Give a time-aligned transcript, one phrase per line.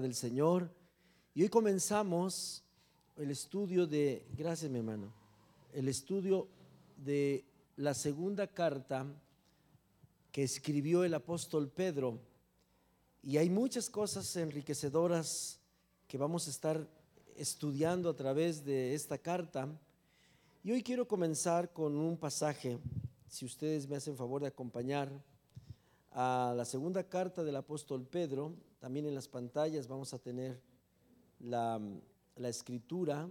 [0.00, 0.70] del Señor.
[1.34, 2.64] Y hoy comenzamos
[3.18, 5.12] el estudio de, gracias mi hermano,
[5.74, 6.48] el estudio
[6.96, 7.44] de
[7.76, 9.04] la segunda carta
[10.30, 12.18] que escribió el apóstol Pedro.
[13.22, 15.60] Y hay muchas cosas enriquecedoras
[16.08, 16.88] que vamos a estar
[17.36, 19.68] estudiando a través de esta carta.
[20.64, 22.78] Y hoy quiero comenzar con un pasaje,
[23.28, 25.10] si ustedes me hacen favor de acompañar
[26.12, 28.54] a la segunda carta del apóstol Pedro.
[28.82, 30.60] También en las pantallas vamos a tener
[31.38, 31.80] la,
[32.38, 33.30] escritura.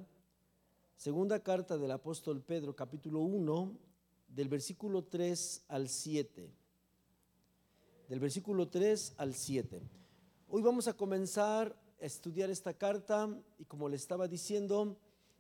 [0.96, 3.78] Segunda carta del apóstol Pedro, capítulo 1,
[4.30, 6.50] del versículo 3 al 7.
[8.08, 9.82] Del versículo 3 al 7.
[10.48, 14.96] Hoy vamos a comenzar a estudiar esta carta y como le estaba diciendo,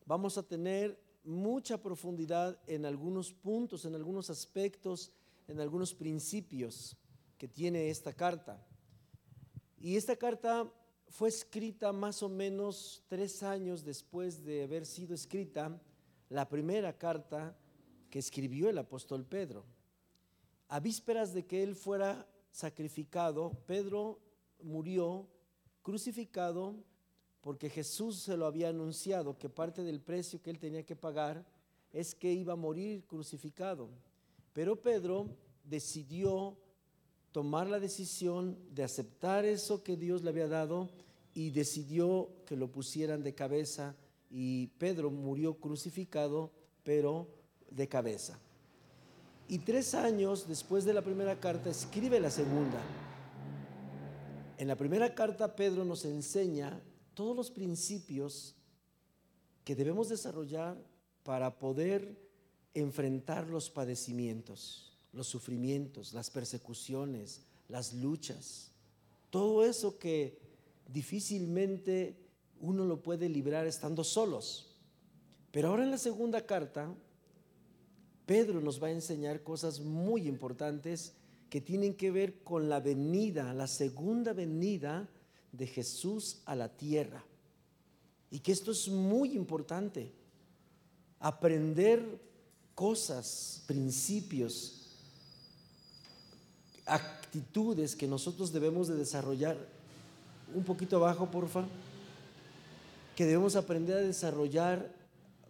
[0.05, 5.13] vamos a tener mucha profundidad en algunos puntos, en algunos aspectos,
[5.47, 6.97] en algunos principios
[7.37, 8.61] que tiene esta carta.
[9.83, 10.71] Y esta carta
[11.07, 15.81] fue escrita más o menos tres años después de haber sido escrita
[16.29, 17.57] la primera carta
[18.11, 19.65] que escribió el apóstol Pedro.
[20.67, 24.19] A vísperas de que él fuera sacrificado, Pedro
[24.61, 25.27] murió
[25.81, 26.75] crucificado
[27.41, 31.43] porque Jesús se lo había anunciado que parte del precio que él tenía que pagar
[31.91, 33.89] es que iba a morir crucificado.
[34.53, 36.55] Pero Pedro decidió
[37.31, 40.89] tomar la decisión de aceptar eso que Dios le había dado
[41.33, 43.95] y decidió que lo pusieran de cabeza
[44.29, 46.51] y Pedro murió crucificado,
[46.83, 47.27] pero
[47.69, 48.37] de cabeza.
[49.47, 52.81] Y tres años después de la primera carta escribe la segunda.
[54.57, 56.81] En la primera carta Pedro nos enseña
[57.13, 58.55] todos los principios
[59.63, 60.77] que debemos desarrollar
[61.23, 62.17] para poder
[62.73, 68.71] enfrentar los padecimientos los sufrimientos, las persecuciones, las luchas,
[69.29, 70.39] todo eso que
[70.87, 72.17] difícilmente
[72.59, 74.75] uno lo puede librar estando solos.
[75.51, 76.93] Pero ahora en la segunda carta,
[78.25, 81.13] Pedro nos va a enseñar cosas muy importantes
[81.49, 85.09] que tienen que ver con la venida, la segunda venida
[85.51, 87.25] de Jesús a la tierra.
[88.29, 90.13] Y que esto es muy importante.
[91.19, 92.19] Aprender
[92.73, 94.80] cosas, principios
[96.91, 99.57] actitudes que nosotros debemos de desarrollar.
[100.53, 101.65] Un poquito abajo, porfa.
[103.15, 104.93] Que debemos aprender a desarrollar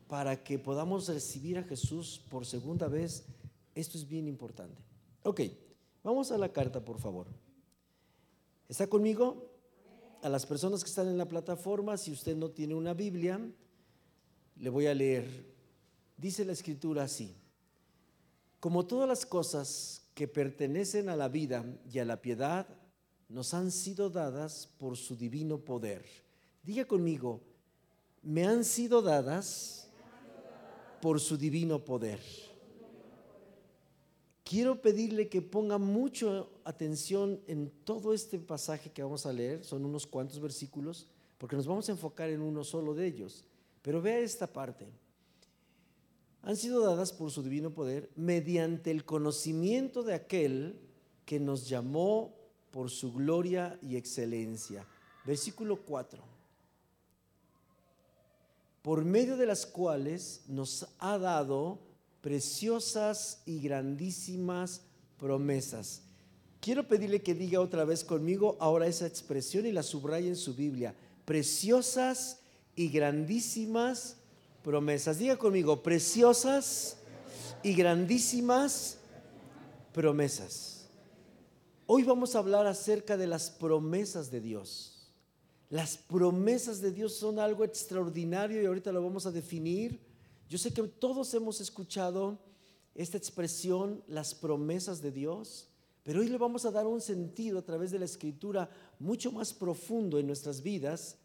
[0.07, 3.23] para que podamos recibir a Jesús por segunda vez.
[3.73, 4.81] Esto es bien importante.
[5.23, 5.41] Ok,
[6.03, 7.27] vamos a la carta, por favor.
[8.69, 9.49] ¿Está conmigo?
[10.21, 13.39] A las personas que están en la plataforma, si usted no tiene una Biblia,
[14.57, 15.45] le voy a leer.
[16.17, 17.35] Dice la escritura así.
[18.59, 22.67] Como todas las cosas que pertenecen a la vida y a la piedad
[23.29, 26.05] nos han sido dadas por su divino poder.
[26.63, 27.41] Diga conmigo,
[28.21, 29.89] me han sido dadas
[31.01, 32.19] por su divino poder.
[34.43, 39.85] Quiero pedirle que ponga mucha atención en todo este pasaje que vamos a leer, son
[39.85, 41.07] unos cuantos versículos,
[41.37, 43.45] porque nos vamos a enfocar en uno solo de ellos.
[43.81, 44.87] Pero vea esta parte
[46.43, 50.79] han sido dadas por su divino poder mediante el conocimiento de aquel
[51.25, 52.33] que nos llamó
[52.71, 54.85] por su gloria y excelencia.
[55.25, 56.23] Versículo 4.
[58.81, 61.79] Por medio de las cuales nos ha dado
[62.21, 64.81] preciosas y grandísimas
[65.17, 66.01] promesas.
[66.59, 70.55] Quiero pedirle que diga otra vez conmigo ahora esa expresión y la subraye en su
[70.55, 70.95] Biblia.
[71.25, 72.39] Preciosas
[72.75, 74.20] y grandísimas promesas.
[74.63, 76.97] Diga conmigo, preciosas
[77.63, 78.99] y grandísimas
[79.91, 80.87] promesas.
[81.87, 85.11] Hoy vamos a hablar acerca de las promesas de Dios.
[85.71, 89.99] Las promesas de Dios son algo extraordinario y ahorita lo vamos a definir.
[90.47, 92.37] Yo sé que todos hemos escuchado
[92.93, 95.69] esta expresión, las promesas de Dios,
[96.03, 98.69] pero hoy le vamos a dar un sentido a través de la escritura
[98.99, 101.17] mucho más profundo en nuestras vidas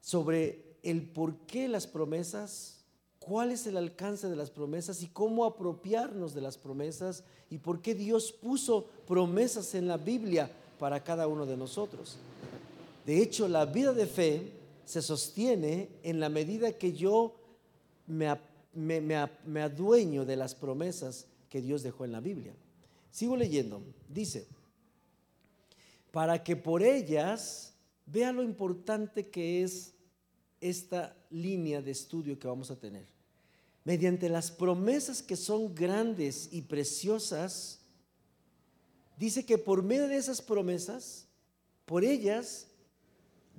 [0.00, 2.84] sobre el por qué las promesas,
[3.18, 7.82] cuál es el alcance de las promesas y cómo apropiarnos de las promesas y por
[7.82, 12.16] qué Dios puso promesas en la Biblia para cada uno de nosotros.
[13.04, 14.52] De hecho, la vida de fe
[14.84, 17.34] se sostiene en la medida que yo
[18.06, 18.38] me,
[18.74, 22.54] me, adueño de las promesas que Dios dejó en la Biblia.
[23.10, 23.82] Sigo leyendo.
[24.08, 24.46] Dice,
[26.10, 27.74] para que por ellas
[28.06, 29.92] vea lo importante que es
[30.60, 33.06] esta línea de estudio que vamos a tener.
[33.84, 37.80] Mediante las promesas que son grandes y preciosas,
[39.16, 41.26] dice que por medio de esas promesas,
[41.86, 42.66] por ellas,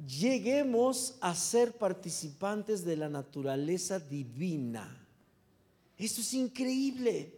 [0.08, 5.06] lleguemos a ser participantes de la naturaleza divina.
[5.98, 7.34] Esto es increíble.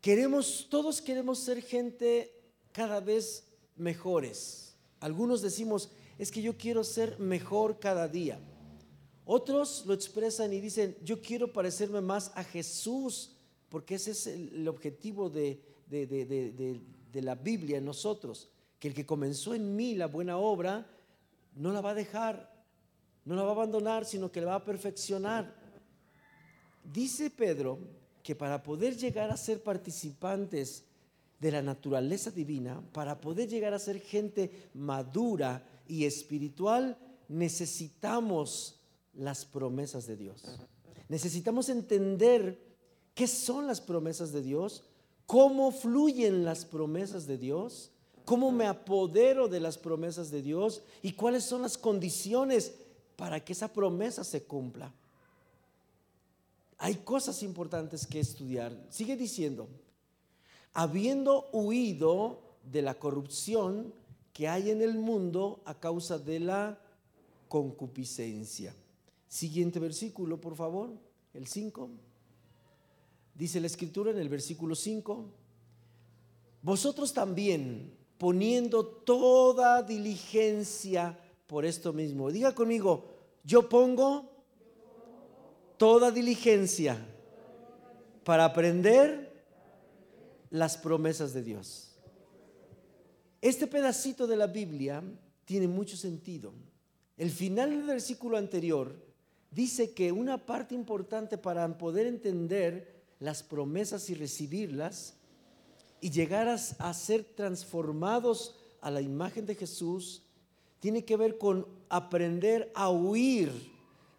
[0.00, 2.32] Queremos, todos queremos ser gente
[2.72, 3.44] cada vez
[3.76, 4.74] mejores.
[5.00, 8.38] Algunos decimos, es que yo quiero ser mejor cada día.
[9.24, 13.36] Otros lo expresan y dicen, yo quiero parecerme más a Jesús,
[13.68, 18.48] porque ese es el, objetivo de, de la Biblia en nosotros,
[18.78, 20.86] que el que comenzó en mí la buena obra,
[21.54, 22.52] no la va a dejar,
[23.24, 25.54] no la va a abandonar, sino que la va a perfeccionar.
[26.84, 27.78] Dice Pedro
[28.22, 30.84] que para poder llegar a ser participantes
[31.40, 36.98] de la naturaleza divina, para poder llegar a ser gente madura y espiritual,
[37.28, 38.80] necesitamos
[39.14, 40.42] las promesas de Dios.
[41.08, 42.58] Necesitamos entender
[43.14, 44.84] qué son las promesas de Dios,
[45.26, 47.90] cómo fluyen las promesas de Dios,
[48.24, 52.72] cómo me apodero de las promesas de Dios y cuáles son las condiciones
[53.16, 54.92] para que esa promesa se cumpla.
[56.78, 58.76] Hay cosas importantes que estudiar.
[58.90, 59.68] Sigue diciendo,
[60.72, 63.92] habiendo huido de la corrupción
[64.32, 66.78] que hay en el mundo a causa de la
[67.48, 68.74] concupiscencia.
[69.28, 70.90] Siguiente versículo, por favor,
[71.34, 71.90] el 5.
[73.34, 75.26] Dice la escritura en el versículo 5,
[76.62, 82.30] vosotros también, poniendo toda diligencia por esto mismo.
[82.30, 83.04] Diga conmigo,
[83.44, 84.30] yo pongo
[85.76, 86.96] toda diligencia
[88.24, 89.44] para aprender
[90.50, 91.91] las promesas de Dios.
[93.42, 95.02] Este pedacito de la Biblia
[95.44, 96.52] tiene mucho sentido.
[97.16, 98.94] El final del versículo anterior
[99.50, 105.16] dice que una parte importante para poder entender las promesas y recibirlas
[106.00, 110.22] y llegar a, ser transformados a la imagen de Jesús,
[110.78, 113.50] tiene que ver con aprender a huir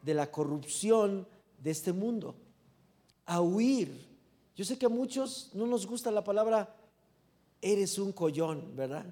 [0.01, 1.25] de la corrupción
[1.59, 2.35] de este mundo.
[3.25, 4.05] A huir.
[4.53, 6.75] Yo sé que a muchos no nos gusta la palabra
[7.63, 9.05] eres un collón, ¿verdad?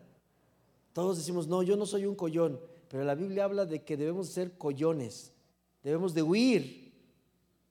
[0.94, 2.60] Todos decimos, no, yo no soy un collón,
[2.90, 5.32] pero la Biblia habla de que debemos ser collones,
[5.82, 6.92] debemos de huir,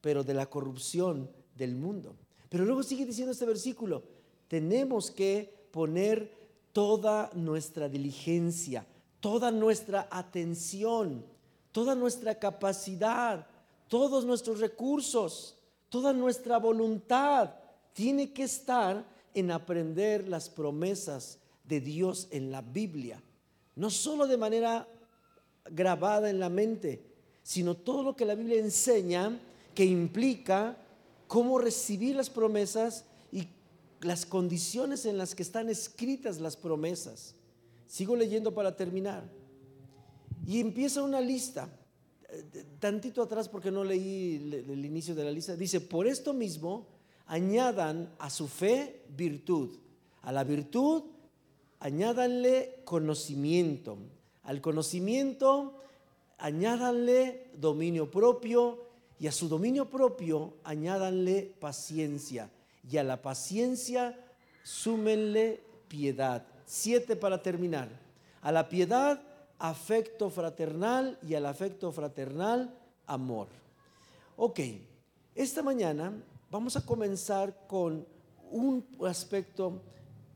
[0.01, 2.17] pero de la corrupción del mundo.
[2.49, 4.03] Pero luego sigue diciendo este versículo,
[4.49, 6.33] tenemos que poner
[6.73, 8.87] toda nuestra diligencia,
[9.21, 11.25] toda nuestra atención,
[11.71, 13.47] toda nuestra capacidad,
[13.89, 15.57] todos nuestros recursos,
[15.91, 17.55] toda nuestra voluntad
[17.93, 19.05] tiene que estar
[19.35, 23.23] en aprender las promesas de Dios en la Biblia.
[23.77, 24.89] No solo de manera
[25.71, 27.03] grabada en la mente,
[27.43, 29.39] sino todo lo que la Biblia enseña
[29.75, 30.77] que implica
[31.27, 33.47] cómo recibir las promesas y
[34.01, 37.35] las condiciones en las que están escritas las promesas.
[37.87, 39.25] Sigo leyendo para terminar.
[40.47, 41.69] Y empieza una lista
[42.79, 46.87] tantito atrás porque no leí el, inicio de la lista, dice, por esto mismo
[47.31, 49.79] añadan a su fe virtud,
[50.23, 51.05] a la virtud
[51.79, 53.99] añádanle conocimiento,
[54.43, 55.81] al conocimiento
[56.39, 58.81] añádanle dominio propio
[59.21, 62.51] y a su dominio propio añádanle paciencia
[62.91, 64.19] y a la paciencia
[64.65, 66.45] súmenle piedad.
[66.67, 67.89] Siete para terminar.
[68.43, 69.23] A la piedad
[69.61, 72.75] afecto fraternal y al afecto fraternal
[73.07, 73.47] amor.
[74.37, 74.59] Ok,
[75.37, 76.13] esta mañana
[76.51, 78.07] vamos a comenzar con
[78.51, 79.81] un aspecto,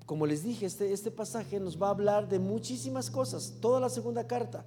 [0.07, 3.89] como les dije, este, este pasaje nos va a hablar de muchísimas cosas, toda la
[3.89, 4.65] segunda carta,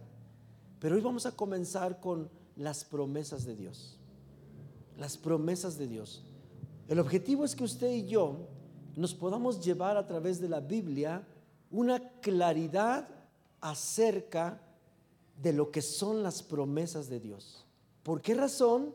[0.80, 3.98] pero hoy vamos a comenzar con las promesas de Dios,
[4.98, 6.24] las promesas de Dios.
[6.88, 8.48] El objetivo es que usted y yo
[8.96, 11.26] nos podamos llevar a través de la Biblia
[11.72, 13.08] una claridad
[13.62, 14.62] acerca
[15.42, 17.66] de lo que son las promesas de Dios.
[18.04, 18.94] ¿Por qué razón?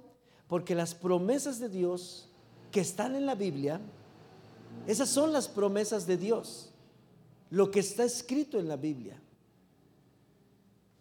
[0.49, 2.32] Porque las promesas de Dios
[2.73, 3.81] que están en la Biblia,
[4.87, 6.71] esas son las promesas de Dios.
[7.51, 9.21] Lo que está escrito en la Biblia.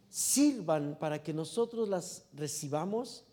[0.10, 3.24] Sirvan para que nosotros las recibamos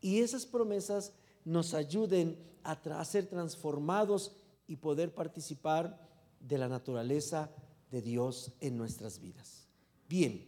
[0.00, 1.12] y esas promesas
[1.44, 4.32] nos ayuden a, ser transformados
[4.66, 5.98] y poder participar
[6.40, 7.50] de la naturaleza
[7.90, 9.66] de Dios en nuestras vidas.
[10.08, 10.44] Bien,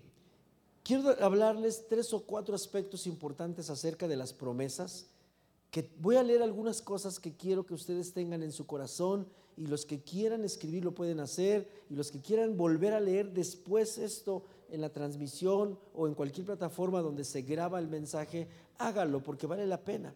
[0.82, 5.06] quiero hablarles tres o cuatro aspectos importantes acerca de las promesas,
[5.70, 9.66] que voy a leer algunas cosas que quiero que ustedes tengan en su corazón y
[9.66, 13.98] los que quieran escribir lo pueden hacer y los que quieran volver a leer después
[13.98, 18.48] esto en la transmisión o en cualquier plataforma donde se graba el mensaje,
[18.78, 20.14] hágalo porque vale la pena.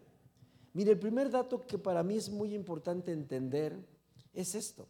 [0.73, 3.77] Mire, el primer dato que para mí es muy importante entender
[4.33, 4.87] es esto.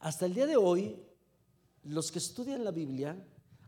[0.00, 0.96] Hasta el día de hoy,
[1.84, 3.16] los que estudian la Biblia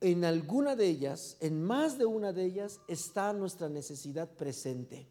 [0.00, 5.06] en alguna de ellas, en más de una de ellas, está nuestra necesidad presente.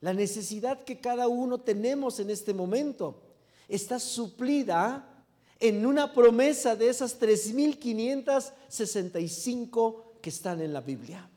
[0.00, 3.22] La necesidad que cada uno tenemos en este momento
[3.68, 5.10] está suplida
[5.60, 11.30] en una promesa de esas 3.565 que están en la Biblia.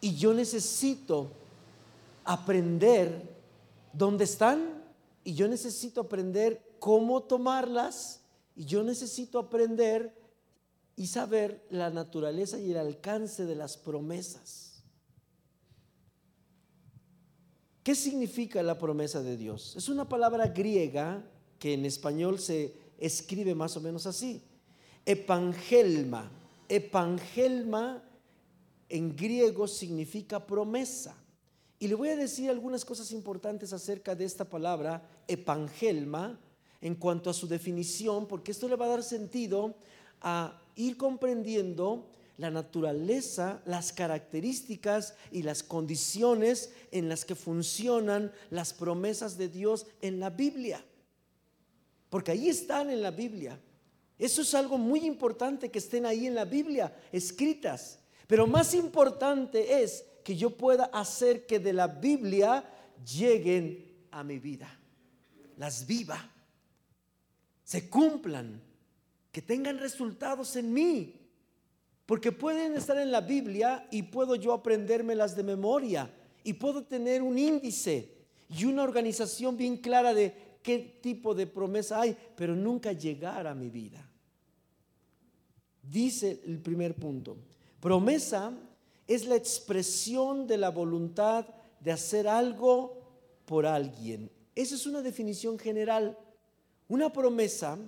[0.00, 1.32] Y yo necesito
[2.24, 3.22] aprender
[3.92, 4.82] dónde están
[5.24, 8.20] y yo necesito aprender cómo tomarlas
[8.56, 10.14] y yo necesito aprender
[11.00, 14.82] y saber la naturaleza y el alcance de las promesas.
[17.82, 19.76] ¿Qué significa la promesa de Dios?
[19.76, 21.24] Es una palabra griega
[21.58, 24.42] que en español se escribe más o menos así.
[25.06, 26.30] Epangelma.
[26.68, 28.04] Epangelma
[28.90, 31.16] en griego significa promesa.
[31.78, 36.38] Y le voy a decir algunas cosas importantes acerca de esta palabra, epangelma,
[36.82, 39.76] en cuanto a su definición, porque esto le va a dar sentido
[40.20, 42.10] a ir comprendiendo
[42.40, 49.86] la naturaleza, las características y las condiciones en las que funcionan las promesas de Dios
[50.00, 50.82] en la Biblia.
[52.08, 53.60] Porque ahí están en la Biblia.
[54.18, 57.98] Eso es algo muy importante que estén ahí en la Biblia, escritas.
[58.26, 62.64] Pero más importante es que yo pueda hacer que de la Biblia
[63.04, 64.78] lleguen a mi vida.
[65.58, 66.30] Las viva,
[67.64, 68.62] se cumplan
[69.32, 71.16] que tengan resultados en mí.
[72.06, 77.22] Porque pueden estar en la Biblia y puedo yo aprendérmelas de memoria y puedo tener
[77.22, 78.16] un índice
[78.48, 83.54] y una organización bien clara de qué tipo de promesa hay, pero nunca llegar a
[83.54, 84.04] mi vida.
[85.82, 87.36] Dice el primer punto,
[87.80, 88.52] promesa
[89.06, 91.46] es la expresión de la voluntad
[91.78, 93.00] de hacer algo
[93.44, 94.30] por alguien.
[94.54, 96.18] Esa es una definición general.
[96.88, 97.78] Una promesa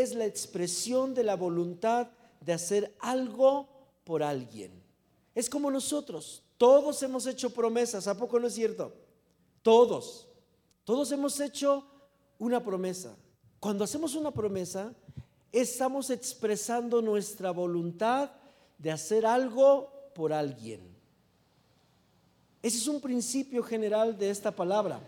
[0.00, 2.08] es la expresión de la voluntad
[2.40, 3.68] de hacer algo
[4.04, 4.72] por alguien.
[5.34, 8.94] Es como nosotros, todos hemos hecho promesas, ¿a poco no es cierto?
[9.62, 10.28] Todos,
[10.84, 11.84] todos hemos hecho
[12.38, 13.16] una promesa.
[13.60, 14.92] Cuando hacemos una promesa,
[15.52, 18.30] estamos expresando nuestra voluntad
[18.78, 20.80] de hacer algo por alguien.
[22.62, 25.00] Ese es un principio general de esta palabra.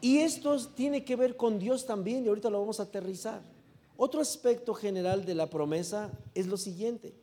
[0.00, 3.51] Y esto tiene que ver con Dios también, y ahorita lo vamos a aterrizar.
[4.04, 7.14] Otro aspecto general de la promesa es lo siguiente.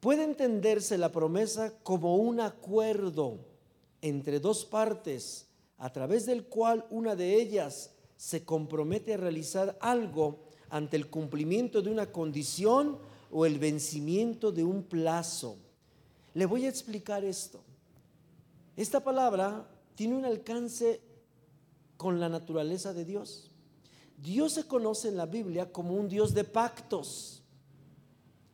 [0.00, 3.38] Puede entenderse la promesa como un acuerdo
[4.02, 5.46] entre dos partes
[5.78, 11.80] a través del cual una de ellas se compromete a realizar algo ante el cumplimiento
[11.80, 12.98] de una condición
[13.30, 15.58] o el vencimiento de un plazo.
[16.34, 17.60] Le voy a explicar esto.
[18.76, 21.00] Esta palabra tiene un alcance
[21.96, 23.53] con la naturaleza de Dios.
[24.16, 27.42] Dios se conoce en la Biblia como un Dios de pactos.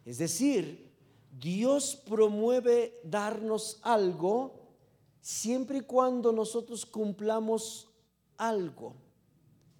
[0.05, 0.90] Es decir,
[1.38, 4.61] Dios promueve darnos algo
[5.21, 7.88] siempre y cuando nosotros cumplamos
[8.37, 8.95] algo.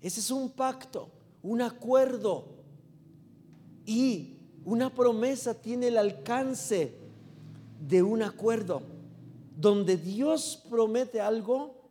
[0.01, 1.11] Ese es un pacto,
[1.43, 2.61] un acuerdo.
[3.85, 6.95] Y una promesa tiene el alcance
[7.81, 8.83] de un acuerdo.
[9.57, 11.91] Donde Dios promete algo,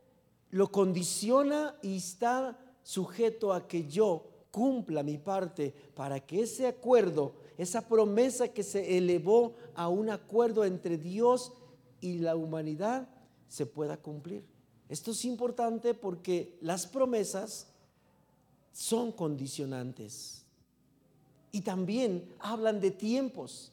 [0.50, 2.58] lo condiciona y está
[2.90, 8.98] sujeto a que yo cumpla mi parte para que ese acuerdo, esa promesa que se
[8.98, 11.52] elevó a un acuerdo entre Dios
[12.02, 13.08] y la humanidad,
[13.48, 14.44] se pueda cumplir.
[14.88, 17.68] Esto es importante porque las promesas
[18.72, 20.44] son condicionantes
[21.52, 23.72] y también hablan de tiempos.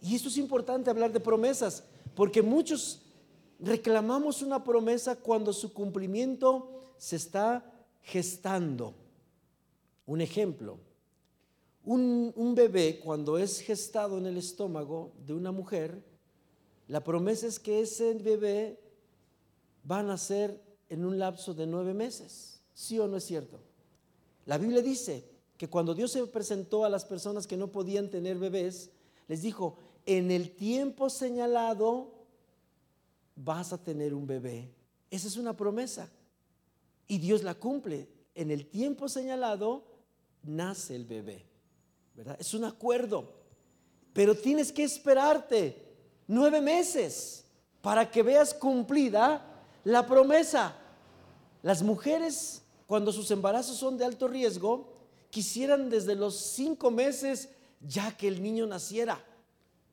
[0.00, 1.84] Y esto es importante hablar de promesas
[2.14, 3.02] porque muchos
[3.60, 7.75] reclamamos una promesa cuando su cumplimiento se está
[8.06, 8.94] gestando.
[10.06, 10.78] Un ejemplo,
[11.84, 16.04] un, bebé cuando es gestado en el estómago de una mujer,
[16.86, 18.80] la promesa es que ese bebé
[19.88, 22.60] va a nacer en un lapso de nueve meses.
[22.74, 23.58] ¿Sí o no es cierto?
[24.44, 25.24] La Biblia dice
[25.56, 28.90] que cuando Dios se presentó a las personas que no podían tener bebés,
[29.26, 32.12] les dijo, en el tiempo señalado
[33.34, 34.70] vas a tener un bebé.
[35.10, 36.08] Esa es una promesa.
[37.08, 38.08] Y Dios la cumple.
[38.34, 39.84] en el tiempo señalado
[40.42, 41.46] nace el bebé.
[42.14, 42.36] ¿verdad?
[42.38, 43.32] Es un acuerdo.
[44.12, 45.86] Pero tienes que esperarte
[46.26, 47.44] nueve meses
[47.80, 49.42] para que veas cumplida
[49.84, 50.74] la promesa.
[51.62, 54.92] Las mujeres, cuando sus embarazos son de alto riesgo,
[55.30, 59.22] quisieran desde los cinco meses ya que el niño naciera,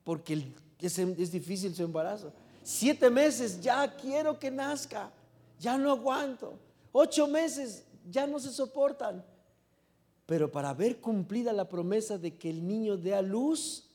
[0.03, 2.31] porque es, es difícil su embarazo.
[2.63, 5.11] Siete meses, ya quiero que nazca,
[5.59, 6.57] ya no aguanto.
[6.93, 9.25] Ocho meses, ya no se soportan.
[10.27, 13.89] Pero para ver cumplida la promesa de que el niño dé a luz,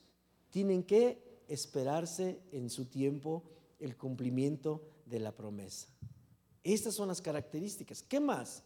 [0.50, 3.44] tienen que esperarse en su tiempo
[3.78, 5.86] el cumplimiento de la promesa.
[6.64, 8.02] Estas son las características.
[8.02, 8.64] ¿Qué más?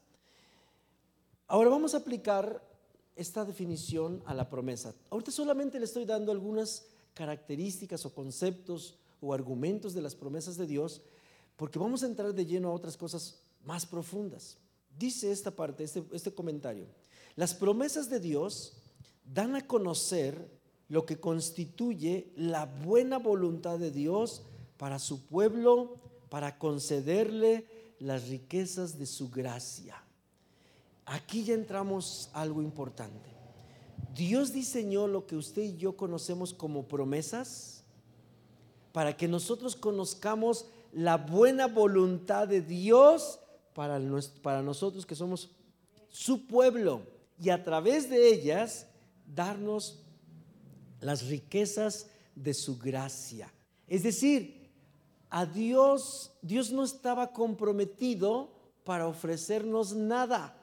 [1.47, 2.67] Ahora vamos a aplicar
[3.15, 4.95] esta definición a la promesa.
[5.11, 10.67] Ahorita solamente le estoy dando algunas características o conceptos o argumentos de las promesas de
[10.67, 11.03] Dios,
[11.57, 14.59] porque vamos a entrar de lleno a otras cosas más profundas.
[14.99, 16.87] Dice esta parte, este, este comentario,
[17.37, 18.75] las promesas de Dios
[19.25, 20.50] dan a conocer
[20.88, 24.42] lo que constituye la buena voluntad de Dios
[24.76, 25.97] para su pueblo,
[26.28, 27.66] para concederle
[27.99, 30.02] las riquezas de su gracia.
[31.07, 33.31] Aquí ya entramos a algo importante.
[34.14, 37.85] Dios diseñó lo que usted y yo conocemos como promesas
[38.92, 43.38] para que nosotros conozcamos la buena voluntad de Dios
[43.75, 44.00] para,
[44.43, 45.50] para nosotros que somos
[46.09, 47.02] su pueblo
[47.41, 48.87] y a través de ellas
[49.26, 50.02] darnos
[51.00, 53.52] las riquezas de su gracia.
[53.88, 54.71] Es decir,
[55.31, 58.50] a Dios, Dios no estaba comprometido
[58.85, 60.57] para ofrecernos nada.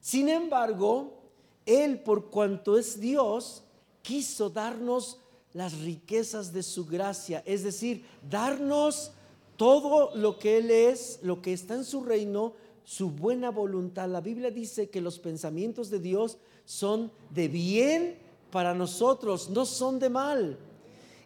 [0.00, 1.30] Sin embargo,
[1.66, 3.62] Él, por cuanto es Dios,
[4.02, 5.20] quiso darnos
[5.52, 9.12] las riquezas de su gracia, es decir, darnos
[9.58, 14.08] todo lo que Él es, lo que está en su reino, su buena voluntad.
[14.08, 18.18] La Biblia dice que los pensamientos de Dios son de bien
[18.52, 20.58] para nosotros, no son de mal.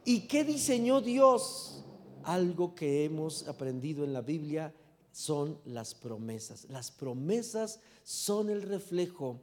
[0.06, 1.84] ¿Y qué diseñó Dios?
[2.24, 4.74] Algo que hemos aprendido en la Biblia
[5.12, 6.64] son las promesas.
[6.70, 9.42] Las promesas son el reflejo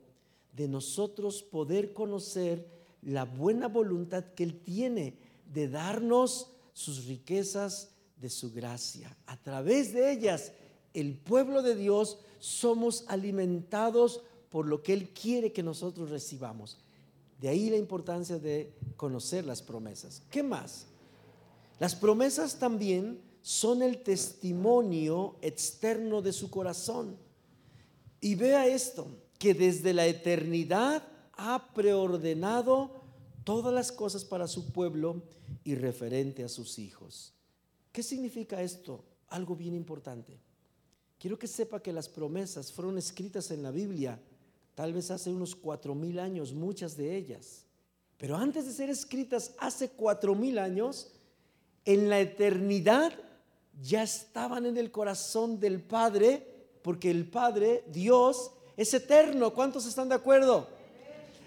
[0.54, 2.68] de nosotros poder conocer
[3.04, 9.16] la buena voluntad que Él tiene de darnos sus riquezas de su gracia.
[9.26, 10.52] A través de ellas,
[10.94, 16.78] el pueblo de Dios somos alimentados por lo que Él quiere que nosotros recibamos.
[17.40, 20.22] De ahí la importancia de conocer las promesas.
[20.30, 20.88] ¿Qué más?
[21.80, 27.18] Las promesas también son el testimonio externo de su corazón.
[28.20, 32.92] Y vea esto, que desde la eternidad ha preordenado
[33.46, 35.24] todas las cosas para su pueblo
[35.64, 37.34] y referente a sus hijos.
[37.92, 39.04] ¿Qué significa esto?
[39.30, 40.40] Algo bien importante.
[41.20, 44.20] Quiero que sepa que las promesas fueron escritas en la Biblia,
[44.74, 47.66] tal vez hace unos cuatro mil años, muchas de ellas.
[48.18, 51.12] Pero antes de ser escritas hace cuatro mil años,
[51.86, 53.14] en la eternidad
[53.82, 56.46] ya estaban en el corazón del Padre,
[56.82, 59.54] porque el Padre, Dios, es eterno.
[59.54, 60.68] ¿Cuántos están de acuerdo?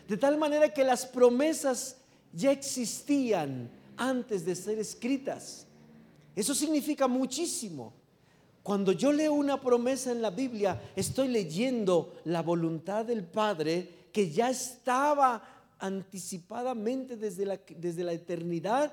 [0.09, 1.97] De tal manera que las promesas
[2.33, 5.67] ya existían antes de ser escritas.
[6.35, 7.93] Eso significa muchísimo.
[8.63, 14.31] Cuando yo leo una promesa en la Biblia, estoy leyendo la voluntad del Padre que
[14.31, 15.43] ya estaba
[15.79, 18.93] anticipadamente desde la, desde la eternidad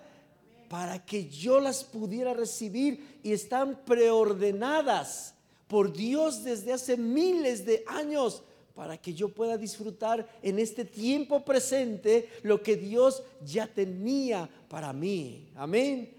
[0.69, 5.35] para que yo las pudiera recibir y están preordenadas
[5.67, 11.43] por Dios desde hace miles de años para que yo pueda disfrutar en este tiempo
[11.45, 15.49] presente lo que Dios ya tenía para mí.
[15.55, 16.18] Amén.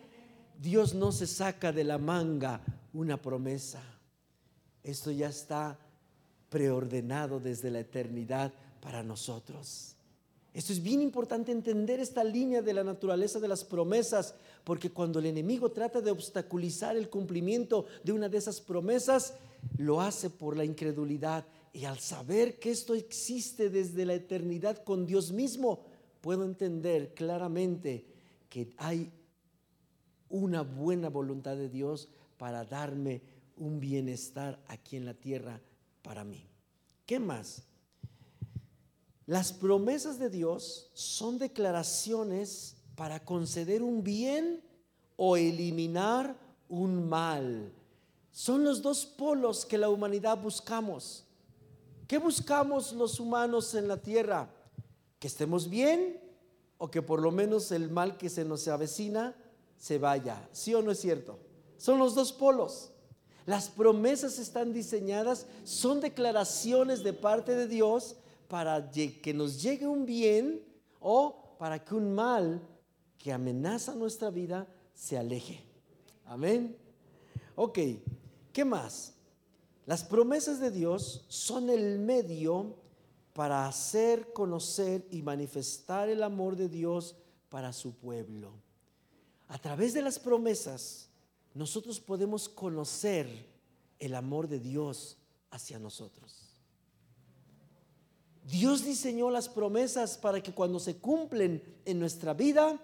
[0.60, 2.60] Dios no se saca de la manga
[2.92, 3.82] una promesa.
[4.84, 5.78] Esto ya está
[6.50, 9.94] preordenado desde la eternidad para nosotros.
[10.52, 15.18] Esto es bien importante entender esta línea de la naturaleza de las promesas, porque cuando
[15.20, 19.34] el enemigo trata de obstaculizar el cumplimiento de una de esas promesas,
[19.78, 21.46] lo hace por la incredulidad.
[21.72, 25.86] Y al saber que esto existe desde la eternidad con Dios mismo,
[26.20, 28.04] puedo entender claramente
[28.50, 29.10] que hay
[30.30, 33.20] una buena voluntad de Dios para darme
[33.56, 35.60] un bienestar aquí en la tierra
[36.00, 36.48] para mí.
[37.04, 37.64] ¿Qué más?
[39.26, 44.62] Las promesas de Dios son declaraciones para conceder un bien
[45.16, 46.36] o eliminar
[46.68, 47.72] un mal.
[48.30, 51.26] Son los dos polos que la humanidad buscamos.
[52.06, 54.48] ¿Qué buscamos los humanos en la tierra?
[55.18, 56.20] Que estemos bien
[56.78, 59.36] o que por lo menos el mal que se nos avecina
[59.80, 60.46] se vaya.
[60.52, 61.38] ¿Sí o no es cierto?
[61.78, 62.92] Son los dos polos.
[63.46, 68.16] Las promesas están diseñadas, son declaraciones de parte de Dios
[68.46, 70.62] para que nos llegue un bien
[71.00, 72.60] o para que un mal
[73.18, 75.64] que amenaza nuestra vida se aleje.
[76.26, 76.76] Amén.
[77.56, 77.78] Ok,
[78.52, 79.14] ¿qué más?
[79.86, 82.76] Las promesas de Dios son el medio
[83.32, 87.16] para hacer conocer y manifestar el amor de Dios
[87.48, 88.52] para su pueblo.
[89.50, 91.08] A través de las promesas,
[91.54, 93.26] nosotros podemos conocer
[93.98, 95.16] el amor de Dios
[95.50, 96.54] hacia nosotros.
[98.44, 102.80] Dios diseñó las promesas para que cuando se cumplen en nuestra vida,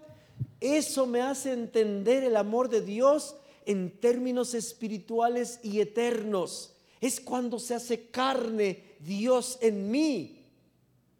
[0.61, 6.74] eso me hace entender el amor de Dios en términos espirituales y eternos.
[7.00, 10.44] Es cuando se hace carne Dios en mí,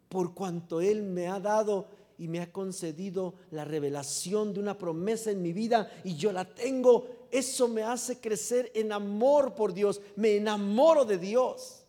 [0.09, 5.31] por cuanto Él me ha dado y me ha concedido la revelación de una promesa
[5.31, 7.27] en mi vida y yo la tengo.
[7.31, 10.01] Eso me hace crecer en amor por Dios.
[10.15, 11.83] Me enamoro de Dios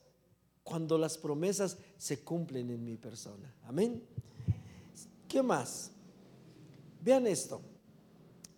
[0.62, 3.54] cuando las promesas se cumplen en mi persona.
[3.64, 4.02] Amén.
[5.26, 5.90] ¿Qué más?
[7.02, 7.62] Vean esto.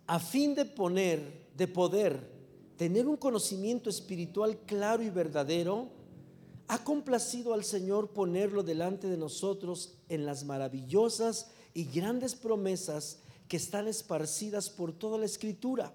[0.06, 2.30] A fin de poner, de poder
[2.76, 5.88] tener un conocimiento espiritual claro y verdadero,
[6.66, 13.56] ha complacido al Señor ponerlo delante de nosotros en las maravillosas y grandes promesas que
[13.56, 15.92] están esparcidas por toda la escritura,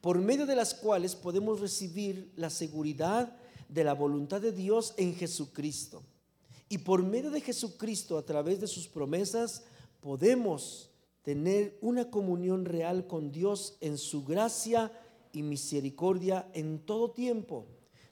[0.00, 3.36] por medio de las cuales podemos recibir la seguridad
[3.68, 6.02] de la voluntad de Dios en Jesucristo.
[6.68, 9.64] Y por medio de Jesucristo, a través de sus promesas,
[10.00, 10.90] podemos
[11.22, 14.92] tener una comunión real con Dios en su gracia
[15.32, 17.66] y misericordia en todo tiempo,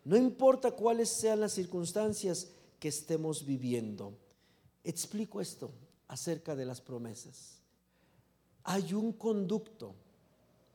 [0.05, 2.49] no importa cuáles sean las circunstancias
[2.81, 4.19] que estemos viviendo.
[4.83, 5.71] Explico esto
[6.13, 7.57] acerca de las promesas.
[8.65, 9.95] Hay un conducto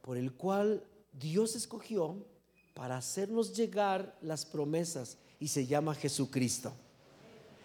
[0.01, 2.25] por el cual Dios escogió
[2.73, 6.73] para hacernos llegar las promesas y se llama Jesucristo.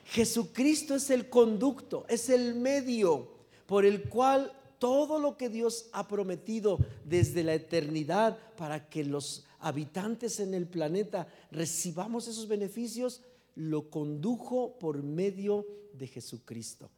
[0.04, 3.30] Jesucristo es el conducto, es el medio
[3.64, 9.46] por el cual todo lo que Dios ha prometido desde la eternidad para que los
[9.60, 13.22] habitantes en el planeta recibamos esos beneficios,
[13.54, 16.90] lo condujo por medio de Jesucristo.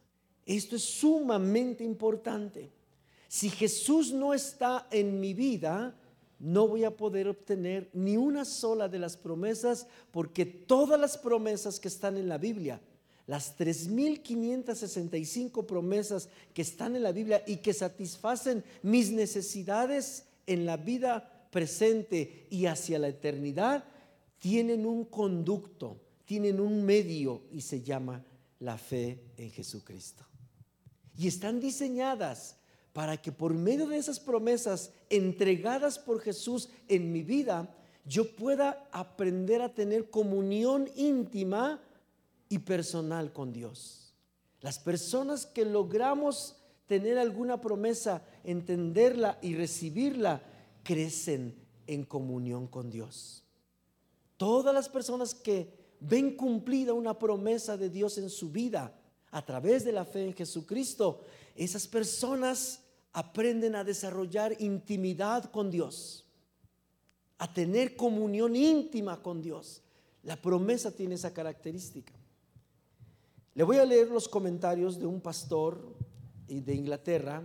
[0.45, 2.71] Esto es sumamente importante.
[3.27, 5.95] Si Jesús no está en mi vida,
[6.39, 11.79] no voy a poder obtener ni una sola de las promesas, porque todas las promesas
[11.79, 12.79] que están en la Biblia
[13.27, 20.77] las 3.565 promesas que están en la Biblia y que satisfacen mis necesidades en la
[20.77, 23.83] vida presente y hacia la eternidad,
[24.39, 28.23] tienen un conducto, tienen un medio y se llama
[28.59, 30.23] la fe en Jesucristo.
[31.17, 32.57] Y están diseñadas
[32.93, 37.75] para que por medio de esas promesas entregadas por Jesús en mi vida,
[38.05, 41.81] yo pueda aprender a tener comunión íntima
[42.49, 44.13] y personal con Dios.
[44.61, 46.55] Las personas que logramos
[46.87, 50.41] tener alguna promesa, entenderla y recibirla,
[50.83, 51.55] crecen
[51.87, 53.43] en comunión con Dios.
[54.37, 58.93] Todas las personas que ven cumplida una promesa de Dios en su vida
[59.35, 61.19] a través de la fe en Jesucristo,
[61.57, 62.79] esas personas
[63.11, 66.23] aprenden a desarrollar intimidad con Dios,
[67.37, 69.81] a tener comunión íntima con Dios.
[70.23, 72.13] La promesa tiene esa característica.
[73.53, 75.97] Le voy a leer los comentarios de un pastor
[76.47, 77.43] de Inglaterra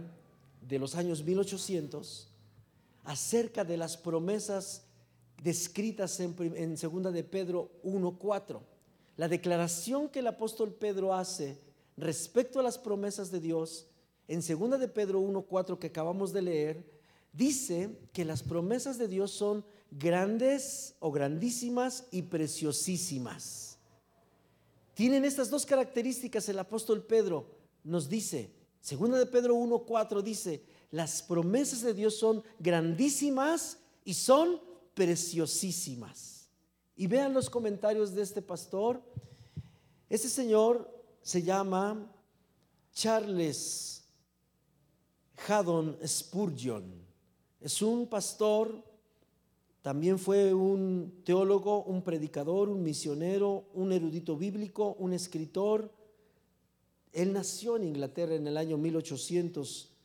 [0.60, 2.28] de los años 1800
[3.02, 4.84] acerca de las promesas
[5.42, 8.60] descritas en, en segunda de Pedro 1:4.
[9.16, 13.86] La declaración que el apóstol Pedro hace respecto a las promesas de Dios
[14.28, 17.00] en segunda de Pedro 1:4 que acabamos de leer
[17.32, 23.78] dice que las promesas de Dios son grandes o grandísimas y preciosísimas.
[24.94, 27.46] Tienen estas dos características el apóstol Pedro
[27.82, 28.50] nos dice,
[28.80, 34.60] segunda de Pedro 1:4 dice, las promesas de Dios son grandísimas y son
[34.94, 36.48] preciosísimas.
[36.96, 39.02] Y vean los comentarios de este pastor.
[40.08, 42.10] Este señor se llama
[42.92, 44.04] Charles
[45.46, 46.84] Haddon Spurgeon.
[47.60, 48.90] Es un pastor
[49.82, 55.90] también fue un teólogo, un predicador, un misionero, un erudito bíblico, un escritor.
[57.12, 59.96] Él nació en Inglaterra en el año 1800,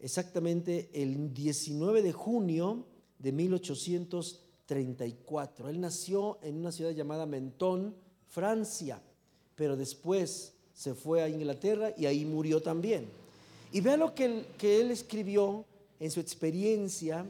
[0.00, 2.86] exactamente el 19 de junio
[3.20, 5.68] de 1834.
[5.68, 7.94] Él nació en una ciudad llamada Menton,
[8.26, 9.00] Francia,
[9.54, 13.08] pero después se fue a Inglaterra y ahí murió también.
[13.72, 15.64] Y vea lo que que él escribió
[16.00, 17.26] en su experiencia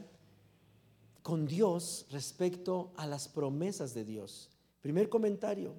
[1.21, 4.49] con Dios respecto a las promesas de Dios.
[4.81, 5.73] Primer comentario,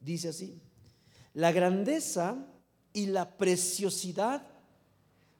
[0.00, 0.58] dice así,
[1.34, 2.36] la grandeza
[2.92, 4.44] y la preciosidad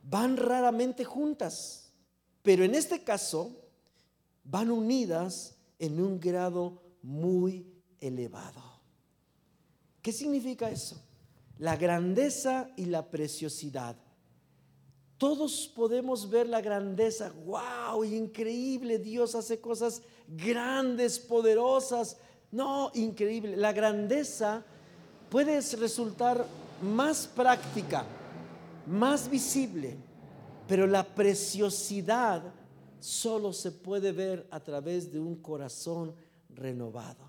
[0.02, 1.90] van raramente juntas,
[2.42, 3.50] pero en este caso
[4.44, 7.66] van unidas en un grado muy
[8.00, 8.75] elevado.
[10.06, 11.02] ¿Qué significa eso?
[11.58, 13.96] La grandeza y la preciosidad.
[15.18, 22.18] Todos podemos ver la grandeza, wow, increíble, Dios hace cosas grandes, poderosas.
[22.52, 23.56] No, increíble.
[23.56, 24.64] La grandeza
[25.28, 26.46] puede resultar
[26.80, 28.04] más práctica,
[28.86, 29.96] más visible,
[30.68, 32.44] pero la preciosidad
[33.00, 36.14] solo se puede ver a través de un corazón
[36.48, 37.25] renovado.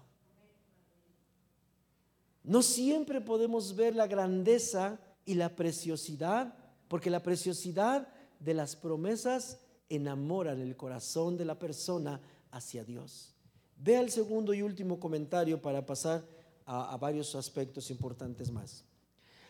[2.47, 6.55] No siempre podemos ver la grandeza y la preciosidad,
[6.87, 8.07] porque la preciosidad
[8.39, 13.35] de las promesas enamoran el corazón de la persona hacia Dios.
[13.75, 16.25] Vea el segundo y último comentario para pasar
[16.65, 18.85] a, varios aspectos importantes más.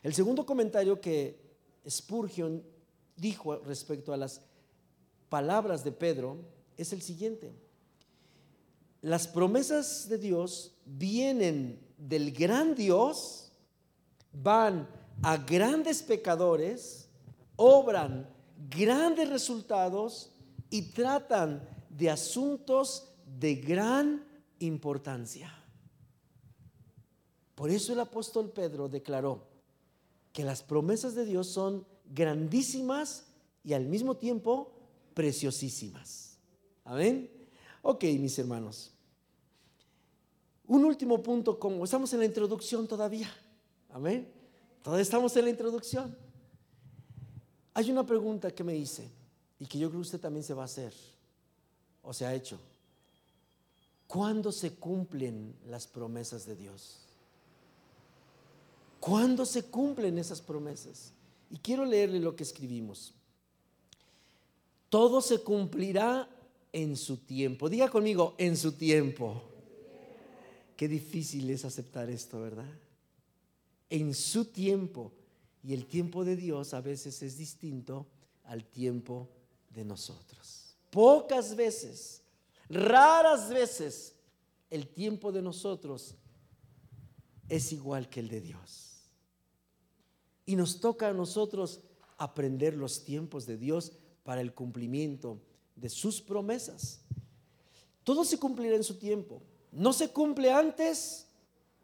[0.02, 1.40] El segundo comentario que
[1.88, 2.64] Spurgeon
[3.16, 4.42] dijo respecto a las
[5.30, 6.40] palabras de Pedro
[6.78, 7.54] es el siguiente.
[9.04, 13.52] Las promesas de Dios vienen del gran Dios,
[14.32, 14.88] van
[15.24, 17.10] a grandes pecadores,
[17.56, 18.30] obran
[18.70, 20.32] grandes resultados
[20.70, 24.26] y tratan de asuntos de gran
[24.60, 25.54] importancia.
[27.56, 29.48] Por eso el apóstol Pedro declaró
[30.32, 33.26] que las promesas de Dios son grandísimas
[33.64, 34.72] y al mismo tiempo
[35.14, 36.38] preciosísimas.
[36.86, 37.32] Amén.
[37.82, 38.97] Ok, mis hermanos.
[40.68, 43.34] Un último punto, como estamos en la introducción todavía.
[43.90, 44.30] Amén.
[44.84, 46.16] Todavía estamos en la introducción.
[47.74, 49.10] Hay una pregunta que me hice
[49.60, 50.94] y que yo creo que usted también se va a hacer
[52.02, 52.60] o se ha hecho.
[54.08, 57.00] ¿Cuándo se cumplen las promesas de Dios?
[59.00, 61.12] ¿Cuándo se cumplen esas promesas?
[61.50, 63.14] Y quiero leerle lo que escribimos.
[64.90, 66.30] Todo se cumplirá
[66.74, 67.70] en su tiempo.
[67.70, 69.42] Diga conmigo, en su tiempo.
[70.78, 72.72] Qué difícil es aceptar esto, ¿verdad?
[73.90, 75.12] En su tiempo.
[75.64, 78.06] Y el tiempo de Dios a veces es distinto
[78.44, 79.28] al tiempo
[79.72, 80.78] de nosotros.
[80.92, 82.22] Pocas veces,
[82.70, 84.14] raras veces,
[84.70, 86.14] el tiempo de nosotros
[87.50, 89.10] es igual que el de Dios.
[90.46, 91.82] Y nos toca a nosotros
[92.18, 95.42] aprender los tiempos de Dios para el cumplimiento
[95.76, 97.02] de sus promesas.
[98.04, 99.42] Todo se cumplirá en su tiempo.
[99.72, 101.28] No se cumple antes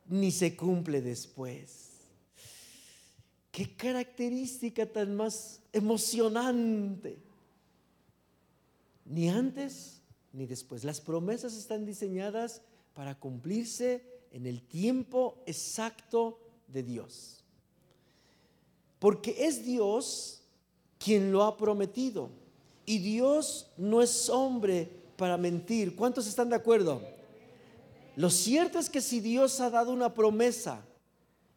[0.08, 1.90] ni se cumple después.
[3.52, 7.20] Qué característica tan más emocionante.
[9.06, 10.84] Ni antes ni después.
[10.84, 12.62] Las promesas están diseñadas
[12.94, 17.44] para cumplirse en el tiempo exacto de Dios.
[19.00, 20.42] Porque es Dios
[20.98, 22.30] quien lo ha prometido.
[22.86, 25.96] Y Dios no es hombre para mentir.
[25.96, 27.02] ¿Cuántos están de acuerdo?
[28.16, 30.86] Lo cierto es que si Dios ha dado una promesa